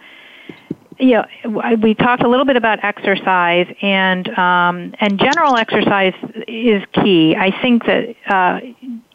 [0.99, 6.13] you know, we talked a little bit about exercise, and um, and general exercise
[6.47, 7.35] is key.
[7.35, 8.59] I think that uh,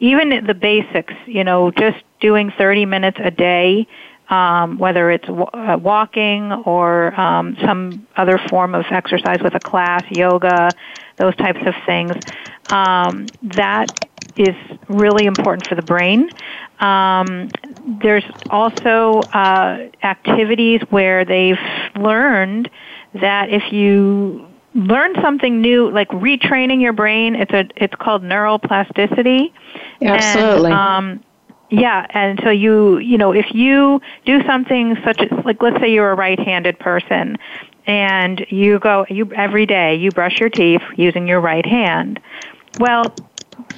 [0.01, 3.87] even the basics, you know, just doing 30 minutes a day,
[4.29, 9.59] um, whether it's w- uh, walking or um, some other form of exercise with a
[9.59, 10.73] class, yoga,
[11.19, 12.15] those types of things,
[12.69, 13.91] um, that
[14.37, 14.55] is
[14.89, 16.31] really important for the brain.
[16.79, 17.51] Um,
[18.01, 21.59] there's also uh, activities where they've
[21.95, 22.71] learned
[23.13, 29.51] that if you learn something new, like retraining your brain, it's a it's called neuroplasticity.
[30.01, 30.71] Absolutely.
[30.71, 31.23] And, um,
[31.69, 35.91] yeah, and so you you know if you do something such as like let's say
[35.91, 37.37] you're a right-handed person
[37.87, 42.19] and you go you every day you brush your teeth using your right hand.
[42.77, 43.13] Well,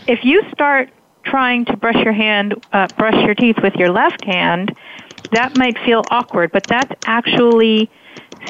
[0.08, 0.90] if you start
[1.24, 4.76] trying to brush your hand uh, brush your teeth with your left hand,
[5.32, 7.90] that might feel awkward, but that's actually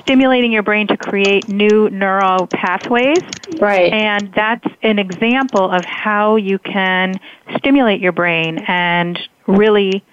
[0.02, 3.24] stimulating your brain to create new neural pathways.
[3.60, 3.92] Right.
[3.94, 7.20] And that's an example of how you can
[7.58, 10.04] stimulate your brain and really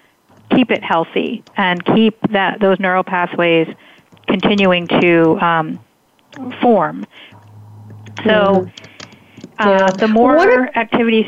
[0.51, 3.67] keep it healthy and keep that those neural pathways
[4.27, 5.79] continuing to um,
[6.61, 7.05] form.
[8.23, 8.67] So,
[9.57, 11.25] uh, the more activities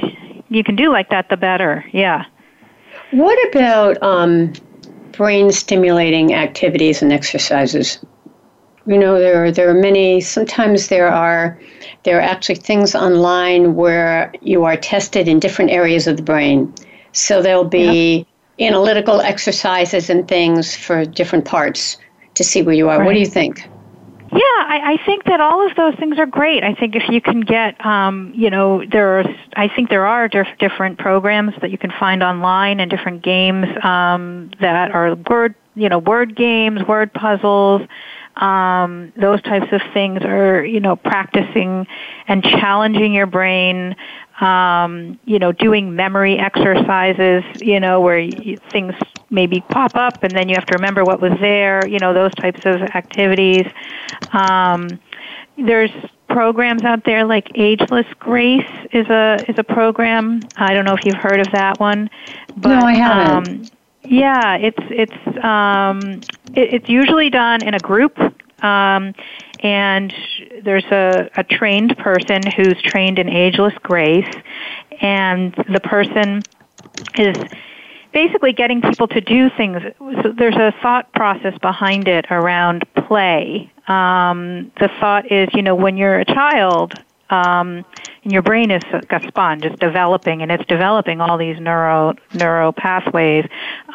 [0.50, 1.86] you can do like that, the better.
[1.92, 2.26] Yeah.
[3.12, 4.54] What about um,
[5.12, 8.04] brain stimulating activities and exercises?
[8.86, 10.19] You know, there are, there are many.
[10.22, 11.58] Sometimes there are
[12.04, 16.74] there are actually things online where you are tested in different areas of the brain.
[17.13, 18.28] So there'll be
[18.60, 21.98] analytical exercises and things for different parts
[22.34, 23.04] to see where you are.
[23.04, 23.69] What do you think?
[24.32, 26.63] Yeah, I, I think that all of those things are great.
[26.63, 30.28] I think if you can get, um, you know, there are, I think there are
[30.28, 35.54] diff- different programs that you can find online and different games um, that are word,
[35.76, 37.84] you know, word games, word puzzles.
[38.36, 41.88] Um, those types of things are, you know, practicing
[42.28, 43.95] and challenging your brain.
[44.41, 47.43] Um, you know, doing memory exercises.
[47.62, 48.95] You know, where you, things
[49.30, 51.86] maybe pop up and then you have to remember what was there.
[51.88, 53.66] You know, those types of activities.
[54.32, 54.88] Um,
[55.57, 55.91] there's
[56.30, 60.41] programs out there like Ageless Grace is a is a program.
[60.57, 62.10] I don't know if you've heard of that one.
[62.57, 63.47] But, No, I haven't.
[63.47, 63.66] Um,
[64.06, 68.18] yeah, it's it's um, it, it's usually done in a group,
[68.64, 69.14] um,
[69.60, 70.14] and
[70.64, 74.28] there's a, a trained person who's trained in Ageless Grace,
[75.01, 76.45] and the person
[77.16, 77.36] is
[78.14, 79.82] basically getting people to do things.
[80.22, 83.72] So there's a thought process behind it around play.
[83.88, 86.93] Um, the thought is, you know, when you're a child,
[87.34, 87.84] um,
[88.23, 92.71] and your brain is a sponge, it's developing, and it's developing all these neuro neuro
[92.71, 93.45] pathways.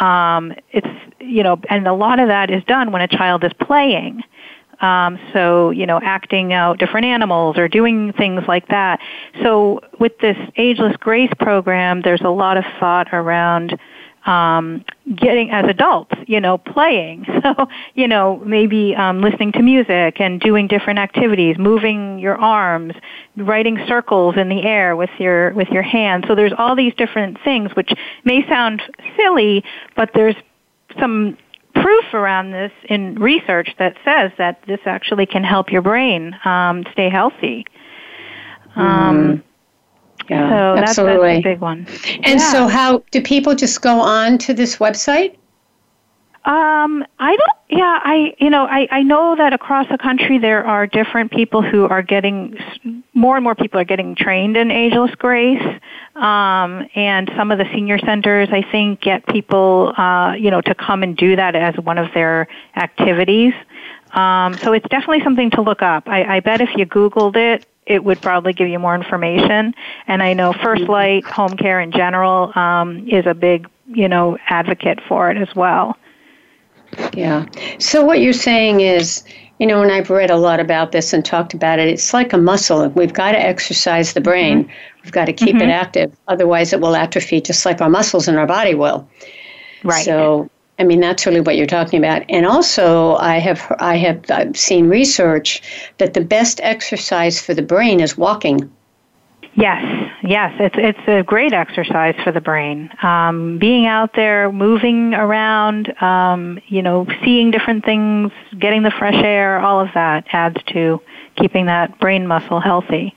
[0.01, 0.89] Um, it's
[1.21, 4.23] you know, and a lot of that is done when a child is playing.
[4.81, 9.01] Um, so, you know, acting out different animals or doing things like that.
[9.43, 13.77] So, with this Ageless Grace program, there's a lot of thought around
[14.29, 14.85] um,
[15.17, 17.25] getting as adults, you know, playing.
[17.39, 22.95] So, you know, maybe um, listening to music and doing different activities, moving your arms,
[23.37, 26.25] writing circles in the air with your with your hands.
[26.27, 27.93] So there's all these different things which
[28.25, 28.83] may sound
[29.17, 29.65] silly,
[29.95, 30.35] but there's
[30.99, 31.39] some
[31.75, 36.85] proof around this in research that says that this actually can help your brain um,
[36.93, 37.65] stay healthy.
[38.75, 39.45] Um,
[40.29, 41.29] yeah, so that's, absolutely.
[41.35, 41.87] that's a big one.
[42.25, 42.53] And Yeah.
[42.53, 45.37] so, how do people just go on to this website?
[46.45, 47.79] Um, I don't.
[47.79, 48.35] Yeah, I.
[48.39, 52.03] You know, I I know that across the country there are different people who are
[52.03, 52.57] getting
[53.13, 55.63] more and more people are getting trained in ageless grace.
[56.15, 60.75] Um, and some of the senior centers, I think, get people, uh, you know, to
[60.75, 63.53] come and do that as one of their activities.
[64.13, 66.09] Um, so it's definitely something to look up.
[66.09, 69.75] I, I bet if you Googled it, it would probably give you more information.
[70.07, 74.37] And I know First Light Home Care in general um, is a big, you know,
[74.49, 75.97] advocate for it as well.
[77.15, 77.47] Yeah.
[77.79, 79.25] So what you're saying is,
[79.59, 82.33] you know, and I've read a lot about this and talked about it, it's like
[82.33, 82.89] a muscle.
[82.91, 84.71] We've got to exercise the brain.
[85.03, 85.73] We've got to keep it Mhm.
[85.73, 86.13] active.
[86.29, 89.09] Otherwise, it will atrophy just like our muscles in our body will.
[89.83, 90.05] Right.
[90.05, 92.23] So, I mean, that's really what you're talking about.
[92.29, 95.61] And also, I have I have uh, seen research
[95.99, 98.71] that the best exercise for the brain is walking.
[99.55, 99.83] Yes,
[100.23, 102.91] yes, it's it's a great exercise for the brain.
[103.03, 109.21] Um, being out there, moving around, um, you know, seeing different things, getting the fresh
[109.21, 111.03] air, all of that adds to
[111.35, 113.17] keeping that brain muscle healthy.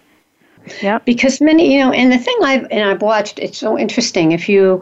[0.81, 1.05] Yep.
[1.05, 4.31] Because many, you know, and the thing I've and I've watched, it's so interesting.
[4.31, 4.81] If you,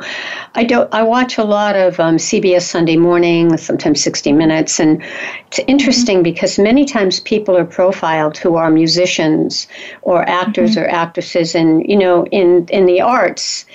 [0.55, 5.01] I don't, I watch a lot of um, CBS Sunday Morning, sometimes 60 Minutes, and
[5.47, 5.69] it's mm-hmm.
[5.69, 9.67] interesting because many times people are profiled who are musicians
[10.01, 10.83] or actors mm-hmm.
[10.83, 13.65] or actresses, and you know, in in the arts,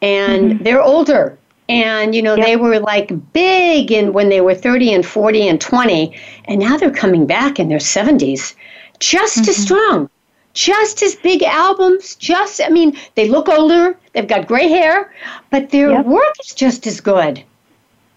[0.00, 0.62] and mm-hmm.
[0.62, 1.38] they're older.
[1.70, 5.60] And you know they were like big in when they were 30 and 40 and
[5.60, 8.54] 20 and now they're coming back in their 70s
[9.00, 10.08] just as strong
[10.58, 15.14] just as big albums, just, I mean, they look older, they've got gray hair,
[15.52, 16.06] but their Yep.
[16.06, 17.44] work is just as good.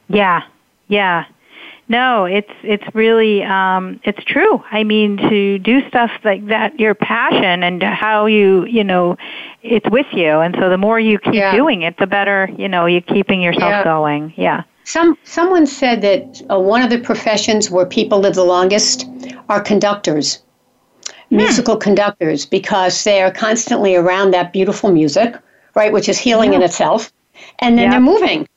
[0.10, 0.42] Yeah,
[0.88, 1.26] yeah.
[1.88, 4.64] No, it's it's really um, it's true.
[4.72, 9.18] I mean, to do stuff like that, your passion and how you you know,
[9.62, 11.54] it's with you, and so the more you keep Yeah.
[11.56, 13.84] doing it, the better you know you're keeping yourself Yeah.
[13.84, 14.34] going.
[14.38, 14.64] Yeah.
[14.84, 19.06] Some, someone said that uh, one of the professions where people live the longest
[19.48, 20.40] are conductors,
[21.32, 25.36] musical conductors, because they are constantly around that beautiful music,
[25.76, 27.12] right, which is healing in itself,
[27.60, 27.92] and then Yeah.
[27.92, 28.48] they're moving,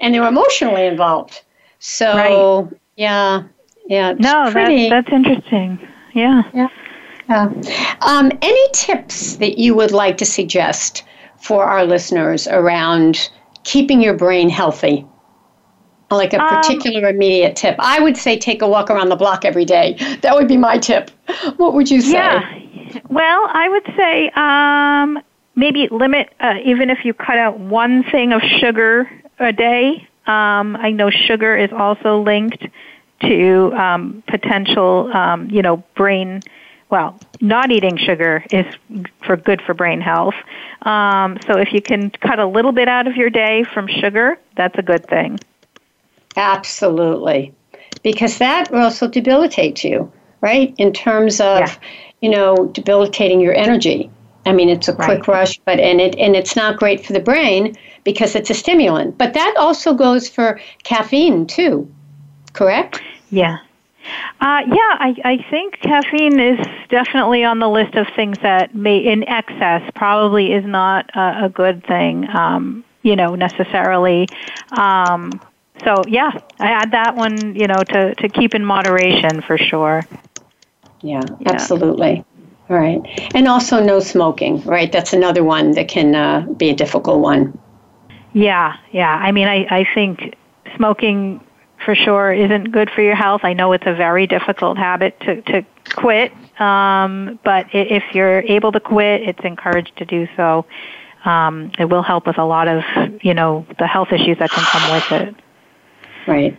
[0.00, 1.42] and they're emotionally involved.
[1.80, 3.42] So, yeah,
[3.88, 4.88] yeah, it's No, pretty.
[4.88, 5.78] that's that's interesting.
[6.14, 6.42] Yeah.
[6.54, 6.68] Yeah.
[7.28, 7.50] Yeah.
[8.02, 11.04] Um, any tips that you would like to suggest
[11.38, 13.28] for our listeners around
[13.64, 15.04] keeping your brain healthy?
[16.10, 17.76] Like a Um, particular immediate tip.
[17.78, 19.96] I would say take a walk around the block every day.
[20.20, 21.10] That would be my tip.
[21.56, 22.12] What would you say?
[22.12, 23.00] Yeah.
[23.08, 25.22] Well, I would say um,
[25.56, 30.06] maybe limit, uh, even if you cut out one thing of sugar a day.
[30.26, 32.66] Um, I know sugar is also linked
[33.20, 36.42] to um, potential, um, you know, brain.
[36.90, 38.66] Well, not eating sugar is
[39.26, 40.34] for good for brain health.
[40.82, 44.38] Um, so if you can cut a little bit out of your day from sugar,
[44.56, 45.38] that's a good thing.
[46.36, 47.54] Absolutely.
[48.02, 50.12] Because that also debilitates you,
[50.44, 50.74] right?
[50.76, 51.74] In terms of, Yeah.
[52.20, 54.10] you know, debilitating your energy.
[54.46, 57.20] I mean, it's a quick rush, but and it and it's not great for the
[57.30, 57.74] brain
[58.04, 59.16] because it's a stimulant.
[59.16, 61.88] But that also goes for caffeine too,
[62.52, 63.00] correct?
[63.30, 63.56] Yeah.
[64.42, 68.98] Uh, yeah, I, I think caffeine is definitely on the list of things that may,
[68.98, 74.28] in excess, probably is not a, a good thing, um, you know, necessarily.
[74.76, 75.40] Um,
[75.84, 76.30] so, yeah,
[76.60, 80.06] I add that one, you know, to, to keep in moderation for sure.
[81.04, 82.24] Yeah, absolutely.
[82.70, 83.02] All right.
[83.34, 84.90] And also no smoking, right?
[84.90, 87.58] That's another one that can uh, be a difficult one.
[88.32, 89.14] Yeah, yeah.
[89.14, 90.34] I mean, I, I think
[90.76, 91.44] smoking
[91.84, 93.42] for sure isn't good for your health.
[93.44, 98.72] I know it's a very difficult habit to, to quit, um, but if you're able
[98.72, 100.64] to quit, it's encouraged to do so.
[101.24, 102.82] um, it will help with a lot of
[103.22, 105.43] you know the health issues that can come with it.
[106.26, 106.56] Right.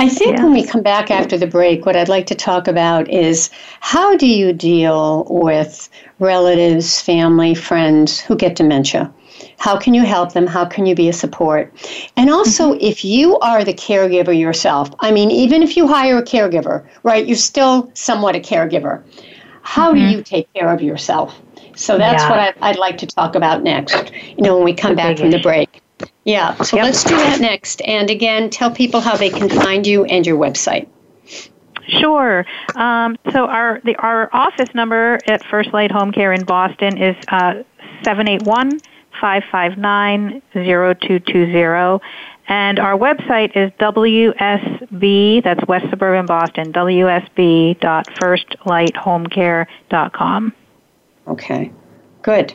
[0.00, 0.44] I think yeah.
[0.44, 4.16] when we come back after the break, what I'd like to talk about is how
[4.16, 5.88] do you deal with
[6.18, 9.12] relatives, family, friends who get dementia?
[9.58, 10.46] How can you help them?
[10.46, 11.72] How can you be a support?
[12.16, 12.84] And also, mm-hmm.
[12.84, 17.26] if you are the caregiver yourself, I mean, even if you hire a caregiver, right,
[17.26, 19.02] you're still somewhat a caregiver.
[19.62, 20.10] How mm-hmm.
[20.10, 21.40] do you take care of yourself?
[21.76, 22.30] So that's yeah.
[22.30, 25.30] what I, would like to talk about next, you know, when we come back from
[25.30, 25.77] the break.
[26.28, 26.84] Yeah, so yep.
[26.84, 27.80] let's do that next.
[27.86, 30.86] And again, tell people how they can find you and your website.
[31.86, 32.44] Sure.
[32.74, 37.16] Um, so our the, our office number at First Light Home Care in Boston is
[37.28, 37.62] uh,
[38.04, 38.78] seven eight one
[39.18, 42.02] five five nine zero two two zero,
[42.46, 45.42] and our website is WSB.
[45.42, 46.74] That's West Suburban Boston.
[46.74, 50.52] WSB dot firstlighthomecare.com.
[51.26, 51.72] Okay.
[52.20, 52.54] Good.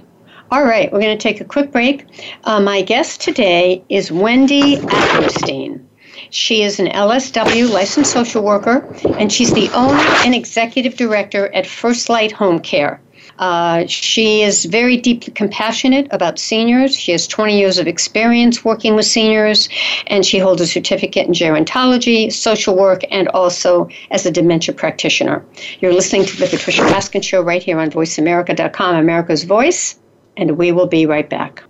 [0.53, 2.05] All right, we're going to take a quick break.
[2.43, 5.83] Uh, my guest today is Wendy Adlerstein.
[6.29, 8.87] She is an LSW licensed social worker,
[9.17, 13.01] and she's the owner and executive director at First Light Home Care.
[13.39, 16.95] Uh, she is very deeply compassionate about seniors.
[16.95, 19.69] She has 20 years of experience working with seniors,
[20.05, 25.43] and she holds a certificate in gerontology, social work, and also as a dementia practitioner.
[25.79, 29.97] You're listening to the Patricia Raskin Show right here on VoiceAmerica.com, America's Voice
[30.37, 31.63] and we will be right back.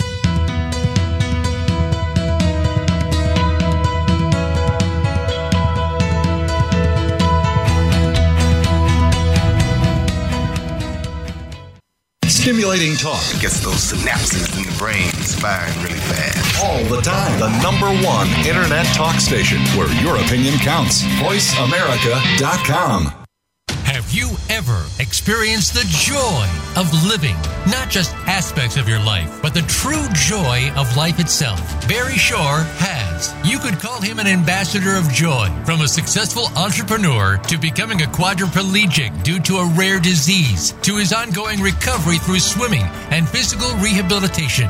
[12.43, 15.09] Stimulating talk gets those synapses in the brain
[15.39, 16.61] firing really fast.
[16.61, 17.39] All the time.
[17.39, 21.03] The number one internet talk station where your opinion counts.
[21.21, 23.22] VoiceAmerica.com.
[24.13, 26.47] You ever experienced the joy
[26.79, 27.35] of living?
[27.65, 31.59] Not just aspects of your life, but the true joy of life itself.
[31.87, 33.33] Barry Shore has.
[33.43, 35.49] You could call him an ambassador of joy.
[35.65, 41.11] From a successful entrepreneur to becoming a quadriplegic due to a rare disease, to his
[41.11, 44.69] ongoing recovery through swimming and physical rehabilitation.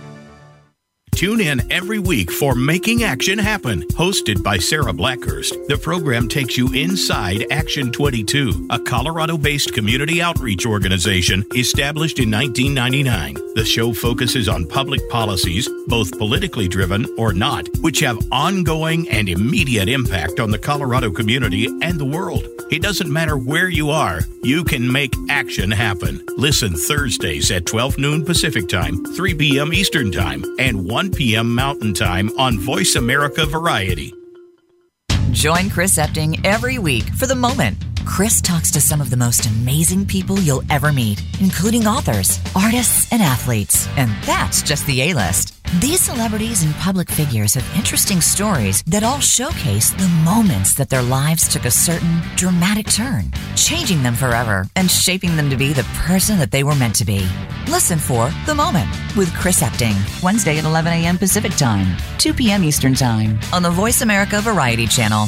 [1.21, 5.67] Tune in every week for Making Action Happen, hosted by Sarah Blackhurst.
[5.67, 12.31] The program takes you inside Action 22, a Colorado based community outreach organization established in
[12.31, 13.35] 1999.
[13.53, 19.29] The show focuses on public policies, both politically driven or not, which have ongoing and
[19.29, 22.47] immediate impact on the Colorado community and the world.
[22.71, 26.25] It doesn't matter where you are, you can make action happen.
[26.37, 29.73] Listen Thursdays at 12 noon Pacific Time, 3 p.m.
[29.73, 31.53] Eastern Time, and 1 1 p.m.
[31.53, 34.13] Mountain Time on Voice America Variety.
[35.31, 37.77] Join Chris Epting every week for The Moment.
[38.05, 43.11] Chris talks to some of the most amazing people you'll ever meet, including authors, artists,
[43.11, 43.87] and athletes.
[43.97, 45.55] And that's just the A list.
[45.79, 51.01] These celebrities and public figures have interesting stories that all showcase the moments that their
[51.01, 55.87] lives took a certain dramatic turn, changing them forever and shaping them to be the
[56.05, 57.25] person that they were meant to be.
[57.69, 61.17] Listen for The Moment with Chris Epting, Wednesday at 11 a.m.
[61.17, 62.65] Pacific Time, 2 p.m.
[62.65, 65.27] Eastern Time on the Voice America Variety Channel.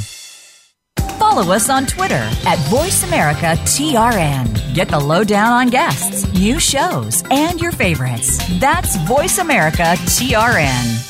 [1.34, 4.76] Follow us on Twitter at VoiceAmericaTRN.
[4.76, 8.38] Get the lowdown on guests, new shows, and your favorites.
[8.60, 11.10] That's VoiceAmericaTRN.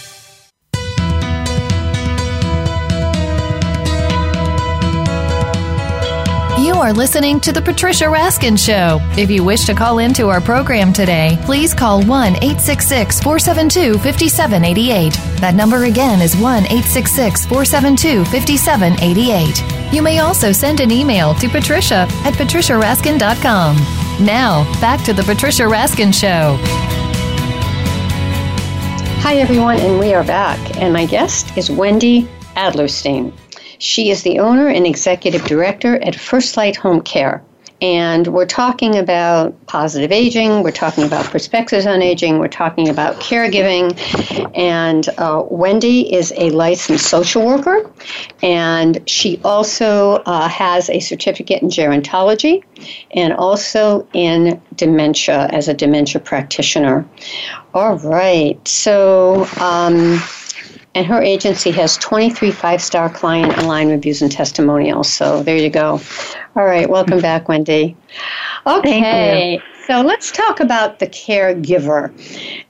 [6.66, 9.00] You are listening to The Patricia Raskin Show.
[9.22, 15.12] If you wish to call into our program today, please call 1 866 472 5788.
[15.42, 19.83] That number again is 1 866 472 5788.
[19.94, 23.76] You may also send an email to patricia at patriciaraskin.com.
[24.26, 26.58] Now, back to The Patricia Raskin Show.
[29.22, 30.78] Hi, everyone, and we are back.
[30.78, 32.24] And my guest is Wendy
[32.56, 33.32] Adlerstein.
[33.78, 37.44] She is the owner and executive director at First Light Home Care.
[37.82, 43.16] And we're talking about positive aging, we're talking about perspectives on aging, we're talking about
[43.20, 43.98] caregiving.
[44.56, 47.92] And uh, Wendy is a licensed social worker,
[48.42, 52.64] and she also uh, has a certificate in gerontology
[53.12, 57.06] and also in dementia as a dementia practitioner.
[57.74, 59.46] All right, so.
[59.60, 60.22] Um,
[60.96, 65.12] and her agency has 23 five star client and line reviews and testimonials.
[65.12, 66.00] So there you go.
[66.56, 67.96] All right, welcome back, Wendy.
[68.68, 72.14] Okay, So let's talk about the caregiver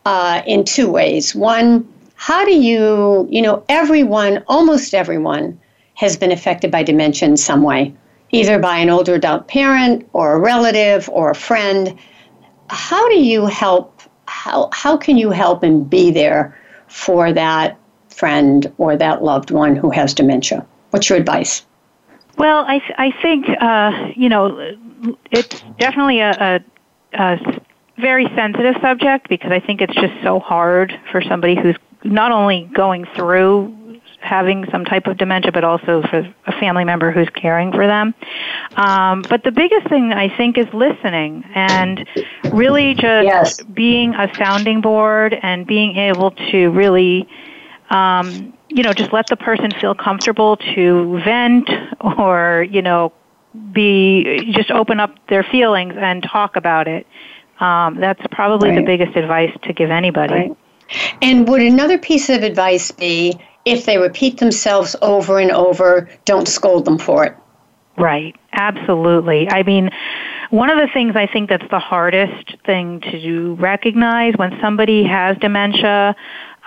[0.06, 1.36] uh, in two ways.
[1.36, 5.60] One, how do you, you know, everyone, almost everyone,
[5.96, 7.94] has been affected by dementia in some way,
[8.32, 11.98] either by an older adult parent or a relative or a friend.
[12.70, 14.02] How do you help?
[14.26, 16.58] How, how can you help and be there
[16.88, 17.78] for that
[18.14, 20.66] friend or that loved one who has dementia?
[20.92, 21.66] What's your advice?
[22.38, 24.76] Well, I, th- I think, uh, you know,
[25.32, 26.60] it's definitely a, a,
[27.14, 27.62] a
[27.98, 32.70] very sensitive subject because I think it's just so hard for somebody who's not only
[32.74, 37.72] going through having some type of dementia, but also for a family member who's caring
[37.72, 38.16] for them.
[38.78, 42.08] Um, but the biggest thing I think is listening and
[42.52, 43.62] really just yes.
[43.74, 47.28] being a sounding board and being able to really,
[47.94, 51.70] um, you know, just let the person feel comfortable to vent
[52.02, 53.14] or, you know,
[53.72, 57.06] be just open up their feelings and talk about it.
[57.60, 58.80] Um, that's probably right.
[58.80, 60.34] the biggest advice to give anybody.
[60.34, 60.58] Right.
[61.22, 66.48] And would another piece of advice be if they repeat themselves over and over, don't
[66.48, 67.38] scold them for it?
[67.96, 69.48] Right, absolutely.
[69.50, 69.92] I mean,
[70.50, 75.38] one of the things I think that's the hardest thing to recognize when somebody has
[75.38, 76.16] dementia,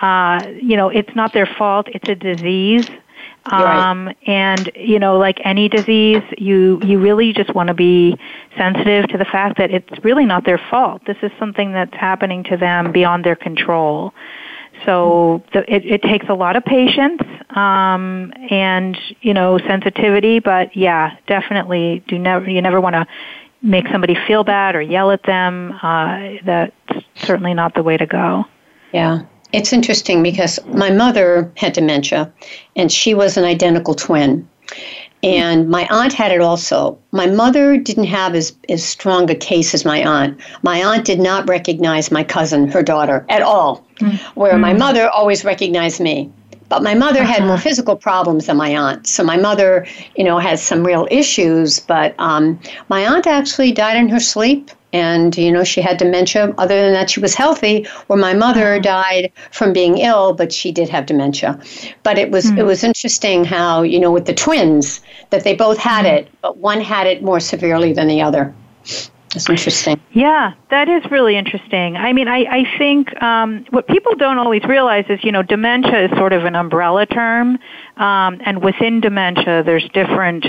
[0.01, 2.87] uh, you know, it's not their fault, it's a disease.
[3.45, 4.17] Um, right.
[4.27, 8.17] and you know, like any disease, you you really just want to be
[8.57, 11.03] sensitive to the fact that it's really not their fault.
[11.05, 14.13] This is something that's happening to them beyond their control.
[14.85, 17.21] So the, it, it takes a lot of patience
[17.51, 23.07] um, and you know sensitivity, but yeah, definitely do never you never want to
[23.61, 25.71] make somebody feel bad or yell at them.
[25.81, 26.73] Uh, that's
[27.15, 28.45] certainly not the way to go.
[28.93, 29.21] Yeah.
[29.53, 32.31] It's interesting because my mother had dementia
[32.75, 34.47] and she was an identical twin.
[35.23, 36.97] And my aunt had it also.
[37.11, 40.39] My mother didn't have as, as strong a case as my aunt.
[40.61, 44.19] My aunt did not recognize my cousin, her daughter, at all, mm.
[44.35, 44.59] where mm.
[44.59, 46.29] my mother always recognized me.
[46.69, 47.63] But my mother had more uh-huh.
[47.63, 49.07] physical problems than my aunt.
[49.07, 49.87] So my mother,
[50.17, 51.79] you know, has some real issues.
[51.79, 56.53] But um, my aunt actually died in her sleep and you know she had dementia
[56.57, 60.71] other than that she was healthy where my mother died from being ill but she
[60.71, 61.59] did have dementia
[62.03, 62.57] but it was mm.
[62.57, 66.13] it was interesting how you know with the twins that they both had mm.
[66.13, 68.53] it but one had it more severely than the other
[69.33, 69.99] that's interesting.
[70.13, 71.97] Yeah, that is really interesting.
[71.97, 76.05] I mean, I, I think um, what people don't always realize is, you know, dementia
[76.05, 77.59] is sort of an umbrella term,
[77.97, 80.45] um, and within dementia, there's different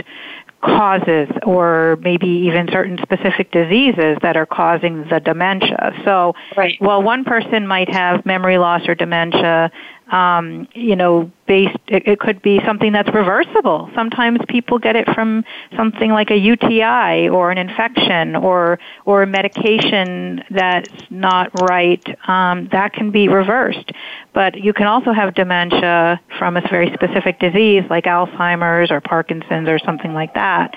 [0.60, 5.92] causes or maybe even certain specific diseases that are causing the dementia.
[6.04, 6.74] So right.
[6.80, 9.70] while one person might have memory loss or dementia,
[10.10, 13.90] um, you know, based, it, it could be something that's reversible.
[13.94, 15.44] Sometimes people get it from
[15.76, 22.02] something like a UTI or an infection or, or a medication that's not right.
[22.28, 23.92] Um, that can be reversed.
[24.32, 29.68] But you can also have dementia from a very specific disease like Alzheimer's or Parkinson's
[29.68, 30.74] or something like that.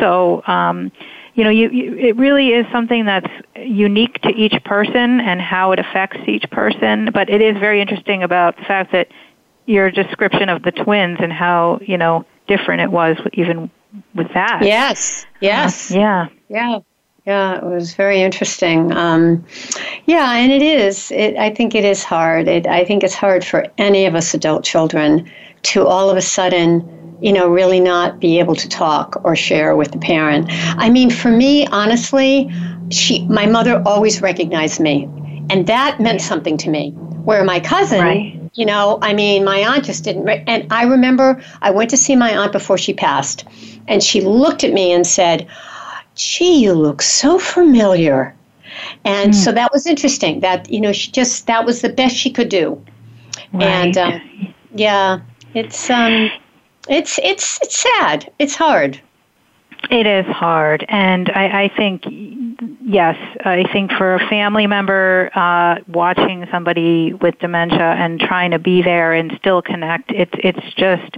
[0.00, 0.90] So, um,
[1.34, 5.72] you know, you, you, it really is something that's unique to each person and how
[5.72, 7.10] it affects each person.
[7.12, 9.08] But it is very interesting about the fact that
[9.66, 13.70] your description of the twins and how you know different it was even
[14.14, 14.60] with that.
[14.62, 15.26] Yes.
[15.40, 15.90] Yes.
[15.90, 16.26] Uh, yeah.
[16.48, 16.78] Yeah.
[17.26, 18.92] Yeah, it was very interesting.
[18.92, 19.46] Um,
[20.04, 21.10] yeah, and it is.
[21.10, 22.48] It, I think it is hard.
[22.48, 25.30] It, I think it's hard for any of us adult children
[25.62, 26.86] to all of a sudden
[27.20, 30.46] you know, really not be able to talk or share with the parent.
[30.50, 32.52] I mean, for me, honestly,
[32.90, 35.08] she, my mother always recognized me,
[35.50, 36.90] and that meant something to me.
[36.90, 38.50] Where my cousin, right.
[38.52, 40.24] you know, I mean, my aunt just didn't.
[40.24, 43.44] Re- and I remember I went to see my aunt before she passed,
[43.88, 45.46] and she looked at me and said,
[46.16, 48.34] "Gee, you look so familiar."
[49.04, 49.34] And mm.
[49.34, 50.40] so that was interesting.
[50.40, 52.84] That you know, she just that was the best she could do.
[53.54, 53.64] Right.
[53.64, 55.20] And um, yeah,
[55.54, 56.30] it's um,
[56.88, 58.30] it's it's it's sad.
[58.38, 59.00] It's hard.
[59.90, 62.04] It is hard, and I, I think
[62.82, 68.58] yes, I think for a family member uh, watching somebody with dementia and trying to
[68.58, 71.16] be there and still connect, it's it's just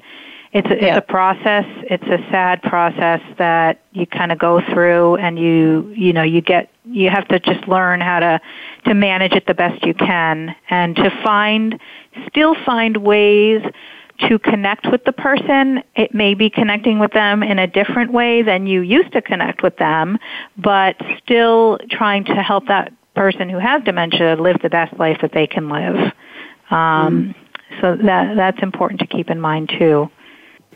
[0.52, 0.96] it's a, it's yeah.
[0.96, 1.64] a process.
[1.90, 6.40] It's a sad process that you kind of go through, and you you know you
[6.40, 8.40] get you have to just learn how to
[8.86, 11.78] to manage it the best you can, and to find
[12.28, 13.62] still find ways
[14.28, 15.82] to connect with the person.
[15.94, 19.62] It may be connecting with them in a different way than you used to connect
[19.62, 20.18] with them,
[20.56, 25.32] but still trying to help that person who has dementia live the best life that
[25.32, 26.12] they can live.
[26.70, 27.34] Um, mm.
[27.80, 30.10] So that that's important to keep in mind too.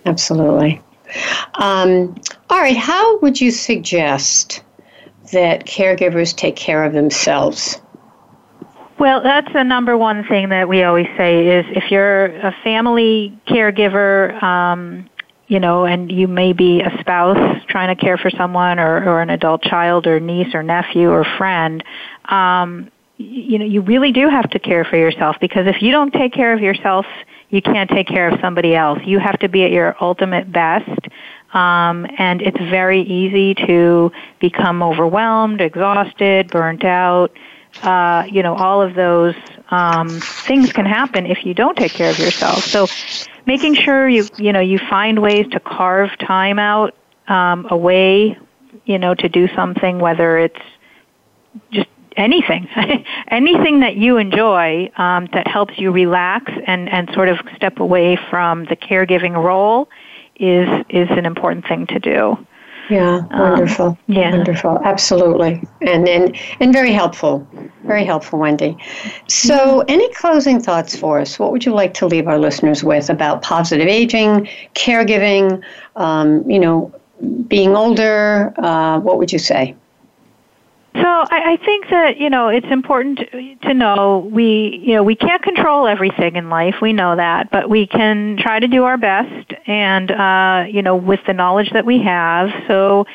[0.06, 0.80] Absolutely.
[1.54, 2.16] Um,
[2.48, 2.76] all right.
[2.76, 4.62] How would you suggest
[5.32, 7.80] that caregivers take care of themselves?
[9.00, 13.34] Well, that's the number one thing that we always say is if you're a family
[13.48, 15.08] caregiver, um,
[15.48, 19.22] you know, and you may be a spouse trying to care for someone or, or
[19.22, 21.82] an adult child or niece or nephew or friend,
[22.26, 26.12] um, you know, you really do have to care for yourself because if you don't
[26.12, 27.06] take care of yourself,
[27.48, 28.98] you can't take care of somebody else.
[29.06, 31.08] You have to be at your ultimate best.
[31.54, 37.32] Um, and it's very easy to become overwhelmed, exhausted, burnt out.
[37.82, 39.34] Uh, you know, all of those
[39.70, 42.64] um, things can happen if you don't take care of yourself.
[42.64, 42.86] So,
[43.46, 46.94] making sure you you know you find ways to carve time out
[47.28, 48.36] um, away,
[48.84, 50.60] you know, to do something, whether it's
[51.70, 52.68] just anything,
[53.28, 58.18] anything that you enjoy um, that helps you relax and, and sort of step away
[58.28, 59.88] from the caregiving role
[60.36, 62.46] is is an important thing to do.
[62.90, 63.86] Yeah, wonderful.
[63.86, 64.80] Um, yeah, wonderful.
[64.84, 67.46] Absolutely, and and and very helpful,
[67.84, 68.76] very helpful, Wendy.
[69.28, 71.38] So, any closing thoughts for us?
[71.38, 75.62] What would you like to leave our listeners with about positive aging, caregiving?
[75.94, 76.92] Um, you know,
[77.46, 78.52] being older.
[78.58, 79.76] Uh, what would you say?
[80.94, 83.20] So I, I think that you know it's important
[83.62, 86.76] to know we you know we can't control everything in life.
[86.82, 90.96] We know that, but we can try to do our best, and uh, you know
[90.96, 92.50] with the knowledge that we have.
[92.66, 93.06] So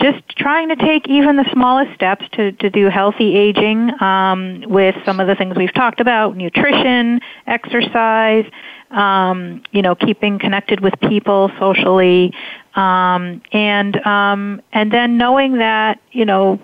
[0.00, 4.96] just trying to take even the smallest steps to, to do healthy aging um, with
[5.04, 8.44] some of the things we've talked about nutrition exercise
[8.90, 12.32] um, you know keeping connected with people socially
[12.76, 16.58] um, and um, and then knowing that you know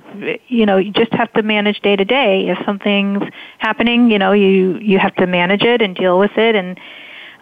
[0.48, 2.48] you know you just have to manage day to day.
[2.48, 3.22] If something's
[3.58, 6.80] happening, you know you you have to manage it and deal with it, and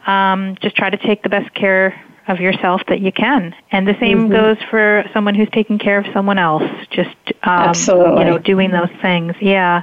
[0.06, 1.98] um, just try to take the best care
[2.28, 3.54] of yourself that you can.
[3.72, 4.32] And the same mm-hmm.
[4.32, 6.70] goes for someone who's taking care of someone else.
[6.90, 8.18] Just um, Absolutely.
[8.18, 9.34] you know doing those things.
[9.40, 9.82] Yeah.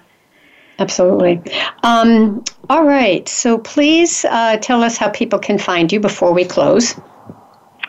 [0.77, 1.41] Absolutely.
[1.83, 3.27] Um, all right.
[3.29, 6.95] So please uh, tell us how people can find you before we close.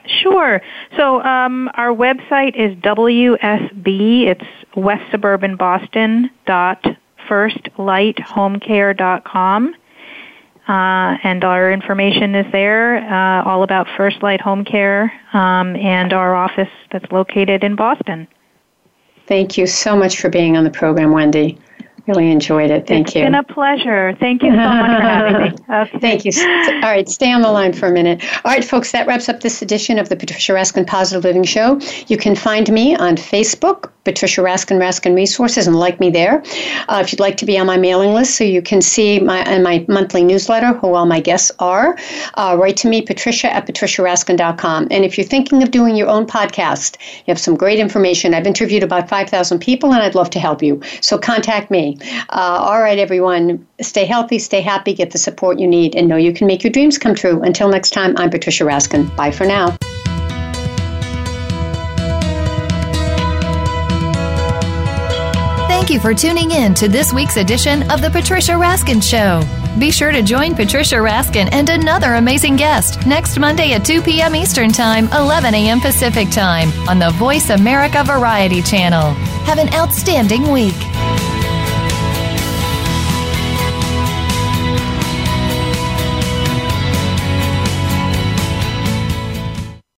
[0.07, 0.62] Sure.
[0.96, 4.26] So um, our website is WSB.
[4.26, 4.44] It's
[4.74, 6.82] West Suburban Boston dot
[7.28, 9.74] firstlighthomecare.com.
[10.68, 16.12] Uh, and our information is there, uh, all about First Light Home Care um, and
[16.12, 18.26] our office that's located in Boston.
[19.28, 21.57] Thank you so much for being on the program, Wendy.
[22.07, 22.86] Really enjoyed it.
[22.86, 23.22] Thank it's you.
[23.22, 24.14] It's been a pleasure.
[24.20, 25.57] Thank you so much for having me.
[25.68, 25.99] Okay.
[25.99, 26.32] Thank you.
[26.84, 28.22] All right, stay on the line for a minute.
[28.44, 31.80] All right, folks, that wraps up this edition of the Patricia Raskin Positive Living Show.
[32.07, 36.44] You can find me on Facebook, Patricia Raskin, Raskin Resources, and like me there.
[36.88, 39.42] Uh, if you'd like to be on my mailing list so you can see my
[39.53, 41.99] in my monthly newsletter who all my guests are,
[42.34, 44.88] uh, write to me, patricia at patriciaraskin.com.
[44.92, 48.32] And if you're thinking of doing your own podcast, you have some great information.
[48.32, 50.80] I've interviewed about 5,000 people, and I'd love to help you.
[51.01, 51.86] So contact me.
[51.95, 56.16] Uh, all right, everyone, stay healthy, stay happy, get the support you need, and know
[56.16, 57.43] you can make your dreams come true.
[57.43, 59.14] Until next time, I'm Patricia Raskin.
[59.16, 59.76] Bye for now.
[65.68, 69.41] Thank you for tuning in to this week's edition of The Patricia Raskin Show.
[69.78, 74.34] Be sure to join Patricia Raskin and another amazing guest next Monday at 2 p.m.
[74.34, 75.80] Eastern Time, 11 a.m.
[75.80, 79.12] Pacific Time on the Voice America Variety Channel.
[79.45, 80.74] Have an outstanding week.